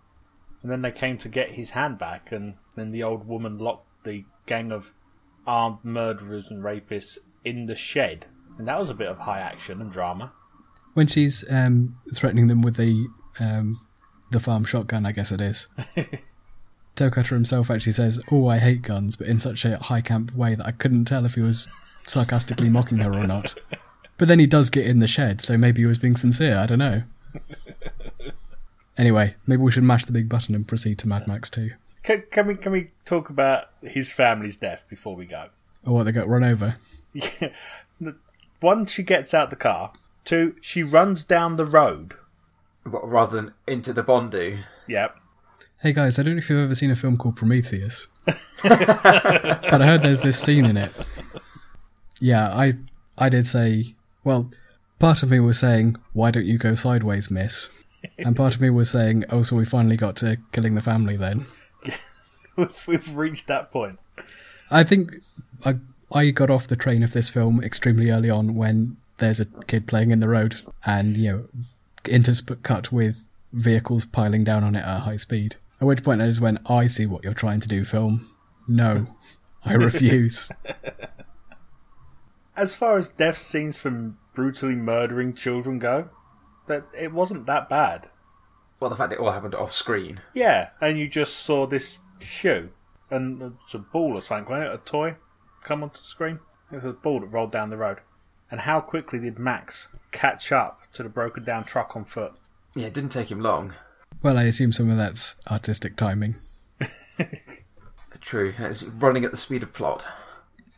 and 0.60 0.68
then 0.68 0.82
they 0.82 0.90
came 0.90 1.16
to 1.18 1.28
get 1.28 1.52
his 1.52 1.70
hand 1.70 1.96
back, 1.96 2.32
and 2.32 2.54
then 2.74 2.90
the 2.90 3.04
old 3.04 3.28
woman 3.28 3.56
locked 3.56 3.86
the 4.02 4.24
gang 4.46 4.72
of 4.72 4.92
armed 5.46 5.84
murderers 5.84 6.50
and 6.50 6.64
rapists 6.64 7.18
in 7.44 7.66
the 7.66 7.76
shed, 7.76 8.26
and 8.58 8.66
that 8.66 8.80
was 8.80 8.90
a 8.90 8.94
bit 8.94 9.06
of 9.06 9.18
high 9.18 9.38
action 9.38 9.80
and 9.80 9.92
drama. 9.92 10.32
when 10.94 11.06
she's 11.06 11.44
um, 11.48 11.96
threatening 12.12 12.48
them 12.48 12.62
with 12.62 12.74
the 12.74 13.06
um, 13.38 13.80
the 14.32 14.40
farm 14.40 14.64
shotgun, 14.64 15.06
I 15.06 15.12
guess 15.12 15.30
it 15.30 15.40
is. 15.40 15.68
Toe 16.96 17.10
Cutter 17.10 17.36
himself 17.36 17.70
actually 17.70 17.92
says, 17.92 18.18
"Oh, 18.32 18.48
I 18.48 18.58
hate 18.58 18.82
guns," 18.82 19.14
but 19.14 19.28
in 19.28 19.38
such 19.38 19.64
a 19.64 19.76
high 19.76 20.00
camp 20.00 20.34
way 20.34 20.56
that 20.56 20.66
I 20.66 20.72
couldn't 20.72 21.04
tell 21.04 21.24
if 21.24 21.36
he 21.36 21.42
was 21.42 21.68
sarcastically 22.08 22.70
mocking 22.70 22.98
her 22.98 23.12
or 23.12 23.24
not. 23.24 23.54
But 24.18 24.28
then 24.28 24.38
he 24.38 24.46
does 24.46 24.70
get 24.70 24.86
in 24.86 24.98
the 25.00 25.06
shed, 25.08 25.40
so 25.40 25.58
maybe 25.58 25.82
he 25.82 25.86
was 25.86 25.98
being 25.98 26.16
sincere. 26.16 26.56
I 26.58 26.66
don't 26.66 26.78
know. 26.78 27.02
Anyway, 28.98 29.34
maybe 29.46 29.60
we 29.62 29.70
should 29.70 29.82
mash 29.82 30.06
the 30.06 30.12
big 30.12 30.28
button 30.28 30.54
and 30.54 30.66
proceed 30.66 30.98
to 30.98 31.08
Mad 31.08 31.28
Max 31.28 31.50
2. 31.50 31.70
Can, 32.02 32.22
can 32.30 32.46
we 32.46 32.54
can 32.54 32.72
we 32.72 32.86
talk 33.04 33.28
about 33.30 33.64
his 33.82 34.12
family's 34.12 34.56
death 34.56 34.84
before 34.88 35.16
we 35.16 35.26
go? 35.26 35.48
Or 35.84 35.94
what, 35.94 36.04
they 36.04 36.12
got 36.12 36.28
run 36.28 36.44
over? 36.44 36.76
Yeah. 37.12 37.48
One, 38.60 38.86
she 38.86 39.02
gets 39.02 39.34
out 39.34 39.50
the 39.50 39.56
car. 39.56 39.92
Two, 40.24 40.54
she 40.60 40.82
runs 40.82 41.24
down 41.24 41.56
the 41.56 41.66
road. 41.66 42.14
Rather 42.84 43.36
than 43.36 43.54
into 43.66 43.92
the 43.92 44.04
Bondu. 44.04 44.62
Yep. 44.86 45.16
Hey 45.80 45.92
guys, 45.92 46.18
I 46.18 46.22
don't 46.22 46.36
know 46.36 46.38
if 46.38 46.48
you've 46.48 46.60
ever 46.60 46.74
seen 46.74 46.90
a 46.90 46.96
film 46.96 47.16
called 47.16 47.36
Prometheus. 47.36 48.06
but 48.24 48.40
I 49.82 49.84
heard 49.86 50.02
there's 50.02 50.22
this 50.22 50.38
scene 50.38 50.64
in 50.64 50.76
it. 50.76 50.92
Yeah, 52.20 52.48
I 52.48 52.74
I 53.18 53.28
did 53.28 53.46
say, 53.46 53.95
well, 54.26 54.50
part 54.98 55.22
of 55.22 55.30
me 55.30 55.38
was 55.38 55.56
saying, 55.56 55.96
why 56.12 56.32
don't 56.32 56.46
you 56.46 56.58
go 56.58 56.74
sideways, 56.74 57.30
miss? 57.30 57.68
And 58.18 58.34
part 58.34 58.56
of 58.56 58.60
me 58.60 58.70
was 58.70 58.90
saying, 58.90 59.24
oh, 59.30 59.42
so 59.42 59.54
we 59.54 59.64
finally 59.64 59.96
got 59.96 60.16
to 60.16 60.38
killing 60.50 60.74
the 60.74 60.82
family 60.82 61.16
then. 61.16 61.46
We've, 62.56 62.88
we've 62.88 63.16
reached 63.16 63.48
that 63.48 63.70
point. 63.70 63.98
I 64.70 64.82
think 64.82 65.16
I 65.62 65.76
I 66.10 66.30
got 66.30 66.48
off 66.48 66.66
the 66.66 66.74
train 66.74 67.02
of 67.02 67.12
this 67.12 67.28
film 67.28 67.62
extremely 67.62 68.10
early 68.10 68.30
on 68.30 68.54
when 68.54 68.96
there's 69.18 69.38
a 69.40 69.44
kid 69.44 69.86
playing 69.86 70.10
in 70.10 70.20
the 70.20 70.28
road 70.28 70.62
and 70.86 71.18
you 71.18 71.30
know 71.30 71.48
intercut 72.04 72.90
with 72.90 73.26
vehicles 73.52 74.06
piling 74.06 74.42
down 74.42 74.64
on 74.64 74.74
it 74.74 74.86
at 74.86 75.00
high 75.00 75.18
speed. 75.18 75.56
At 75.78 75.86
which 75.86 76.02
point 76.02 76.22
I 76.22 76.28
just 76.28 76.40
went, 76.40 76.60
I 76.64 76.86
see 76.86 77.04
what 77.04 77.24
you're 77.24 77.34
trying 77.34 77.60
to 77.60 77.68
do, 77.68 77.84
film. 77.84 78.30
No, 78.66 79.08
I 79.62 79.72
refuse. 79.88 80.50
As 82.56 82.74
far 82.74 82.98
as 82.98 83.08
death 83.08 83.38
scenes 83.38 83.76
from 83.76 84.18
brutally 84.34 84.74
murdering 84.74 85.34
children 85.34 85.78
go, 85.78 86.08
that 86.66 86.86
it 86.98 87.12
wasn't 87.12 87.46
that 87.46 87.68
bad. 87.68 88.08
Well, 88.80 88.90
the 88.90 88.96
fact 88.96 89.12
it 89.12 89.18
all 89.18 89.30
happened 89.30 89.54
off 89.54 89.72
screen. 89.72 90.20
Yeah, 90.34 90.70
and 90.80 90.98
you 90.98 91.08
just 91.08 91.36
saw 91.36 91.66
this 91.66 91.98
shoe 92.20 92.70
and 93.10 93.54
it's 93.64 93.74
a 93.74 93.78
ball 93.78 94.16
or 94.16 94.20
something, 94.20 94.48
wasn't 94.48 94.68
it? 94.68 94.74
A 94.74 94.78
toy 94.78 95.16
come 95.62 95.82
onto 95.82 96.00
the 96.00 96.06
screen. 96.06 96.40
It's 96.70 96.84
a 96.84 96.92
ball 96.92 97.20
that 97.20 97.26
rolled 97.26 97.52
down 97.52 97.70
the 97.70 97.76
road. 97.76 97.98
And 98.50 98.60
how 98.60 98.80
quickly 98.80 99.18
did 99.18 99.38
Max 99.38 99.88
catch 100.12 100.52
up 100.52 100.80
to 100.92 101.02
the 101.02 101.08
broken 101.08 101.44
down 101.44 101.64
truck 101.64 101.96
on 101.96 102.04
foot? 102.04 102.32
Yeah, 102.74 102.86
it 102.86 102.94
didn't 102.94 103.10
take 103.10 103.30
him 103.30 103.40
long. 103.40 103.74
Well, 104.22 104.38
I 104.38 104.44
assume 104.44 104.72
some 104.72 104.90
of 104.90 104.98
that's 104.98 105.34
artistic 105.50 105.96
timing. 105.96 106.36
True, 108.20 108.54
it's 108.58 108.84
running 108.84 109.24
at 109.24 109.30
the 109.30 109.36
speed 109.36 109.62
of 109.62 109.72
plot. 109.72 110.06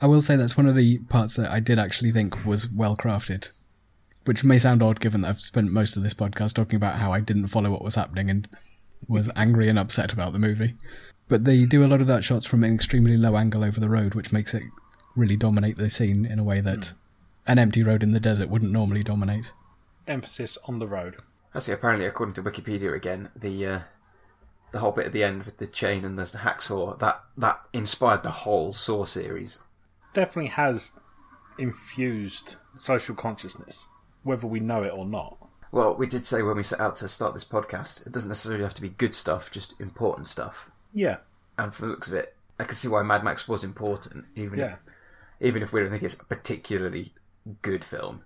I 0.01 0.07
will 0.07 0.23
say 0.23 0.37
that's 0.37 0.57
one 0.57 0.67
of 0.67 0.77
the 0.77 0.99
parts 0.99 1.37
that 1.37 1.51
I 1.51 1.61
did 1.61 1.79
actually 1.79 2.13
think 2.13 2.45
was 2.45 2.69
well 2.69 2.97
crafted. 2.97 3.51
Which 4.25 4.45
may 4.45 4.59
sound 4.59 4.83
odd 4.83 5.01
given 5.01 5.23
that 5.23 5.29
I've 5.29 5.41
spent 5.41 5.73
most 5.73 5.97
of 5.97 6.03
this 6.03 6.15
podcast 6.15 6.55
talking 6.55 6.77
about 6.77 6.99
how 6.99 7.13
I 7.13 7.21
didn't 7.21 7.49
follow 7.49 7.71
what 7.71 7.83
was 7.83 7.95
happening 7.95 8.31
and 8.31 8.49
was 9.09 9.31
angry 9.37 9.69
and 9.69 9.79
upset 9.79 10.13
about 10.13 10.33
the 10.33 10.39
movie. 10.39 10.75
But 11.29 11.45
they 11.45 11.65
do 11.65 11.85
a 11.85 11.89
lot 11.89 12.01
of 12.01 12.07
that 12.07 12.25
shots 12.25 12.47
from 12.47 12.65
an 12.65 12.75
extremely 12.75 13.17
low 13.17 13.37
angle 13.37 13.65
over 13.65 13.81
the 13.81 13.89
road, 13.89 14.15
which 14.15 14.33
makes 14.33 14.55
it 14.55 14.63
really 15.17 15.37
dominate 15.37 15.77
the 15.77 15.91
scene 15.91 16.25
in 16.25 16.39
a 16.39 16.45
way 16.45 16.61
that 16.61 16.93
an 17.47 17.59
empty 17.59 17.83
road 17.83 18.03
in 18.03 18.13
the 18.13 18.21
desert 18.21 18.49
wouldn't 18.49 18.73
normally 18.73 19.03
dominate. 19.03 19.53
Emphasis 20.07 20.57
on 20.65 20.79
the 20.79 20.87
road. 20.87 21.17
Actually, 21.55 21.75
apparently, 21.75 22.07
according 22.07 22.35
to 22.35 22.43
Wikipedia 22.43 22.95
again, 22.95 23.31
the 23.35 23.67
uh, 23.67 23.81
the 24.71 24.79
whole 24.79 24.93
bit 24.93 25.07
at 25.07 25.13
the 25.13 25.25
end 25.25 25.45
with 25.45 25.57
the 25.57 25.67
chain 25.67 26.05
and 26.05 26.19
the 26.19 26.25
hacksaw 26.25 26.99
that 26.99 27.23
that 27.37 27.61
inspired 27.73 28.23
the 28.23 28.31
whole 28.31 28.73
Saw 28.73 29.05
series. 29.05 29.59
Definitely 30.19 30.51
has 30.51 30.91
infused 31.59 32.57
social 32.79 33.15
consciousness, 33.15 33.87
whether 34.25 34.47
we 34.49 34.59
know 34.61 34.83
it 34.83 34.93
or 34.93 35.07
not. 35.07 35.37
Well, 35.71 35.95
we 35.95 36.07
did 36.09 36.27
say 36.27 36.43
when 36.43 36.57
we 36.57 36.63
set 36.65 36.81
out 36.81 36.97
to 36.97 37.09
start 37.09 37.35
this 37.35 37.45
podcast, 37.45 38.05
it 38.07 38.13
doesn't 38.13 38.29
necessarily 38.29 38.65
have 38.65 38.75
to 38.75 38.83
be 38.83 38.89
good 38.89 39.15
stuff, 39.15 39.51
just 39.51 39.81
important 39.81 40.27
stuff. 40.27 40.71
Yeah. 40.93 41.19
And 41.57 41.73
from 41.73 41.89
the 41.89 41.93
looks 41.95 42.09
of 42.09 42.15
it, 42.15 42.35
I 42.59 42.65
can 42.65 42.75
see 42.75 42.89
why 42.89 43.03
Mad 43.03 43.23
Max 43.23 43.47
was 43.47 43.63
important, 43.63 44.25
even 44.35 44.59
Yeah. 44.59 44.73
if 44.73 44.79
even 45.41 45.63
if 45.63 45.73
we 45.73 45.81
don't 45.81 45.91
think 45.91 46.03
it's 46.03 46.15
a 46.15 46.25
particularly 46.25 47.13
good 47.63 47.85
film. 47.85 48.23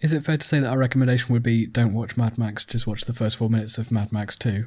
Is 0.00 0.14
it 0.14 0.24
fair 0.24 0.38
to 0.38 0.46
say 0.46 0.60
that 0.60 0.70
our 0.70 0.78
recommendation 0.78 1.30
would 1.34 1.42
be 1.42 1.66
don't 1.66 1.92
watch 1.92 2.16
Mad 2.16 2.38
Max, 2.38 2.64
just 2.64 2.86
watch 2.86 3.04
the 3.04 3.12
first 3.12 3.36
four 3.36 3.50
minutes 3.50 3.76
of 3.76 3.90
Mad 3.90 4.12
Max 4.12 4.34
2, 4.36 4.66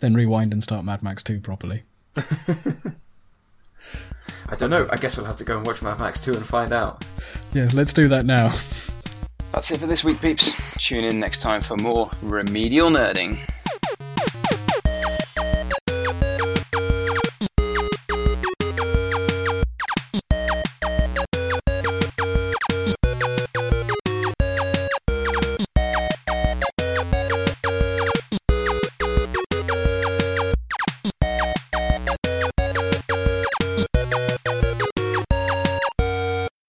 then 0.00 0.12
rewind 0.12 0.52
and 0.52 0.62
start 0.62 0.84
Mad 0.84 1.02
Max 1.02 1.22
2 1.22 1.40
properly? 1.40 1.84
I 4.48 4.54
don't 4.54 4.70
know. 4.70 4.86
I 4.90 4.96
guess 4.96 5.16
we'll 5.16 5.26
have 5.26 5.36
to 5.36 5.44
go 5.44 5.56
and 5.56 5.66
watch 5.66 5.82
Mad 5.82 5.98
Max 5.98 6.20
2 6.20 6.34
and 6.34 6.46
find 6.46 6.72
out. 6.72 7.04
Yes, 7.52 7.74
let's 7.74 7.92
do 7.92 8.08
that 8.08 8.24
now. 8.24 8.52
That's 9.52 9.70
it 9.70 9.80
for 9.80 9.86
this 9.86 10.04
week, 10.04 10.20
peeps. 10.20 10.52
Tune 10.78 11.04
in 11.04 11.18
next 11.18 11.40
time 11.40 11.60
for 11.60 11.76
more 11.76 12.10
remedial 12.22 12.90
nerding. 12.90 13.38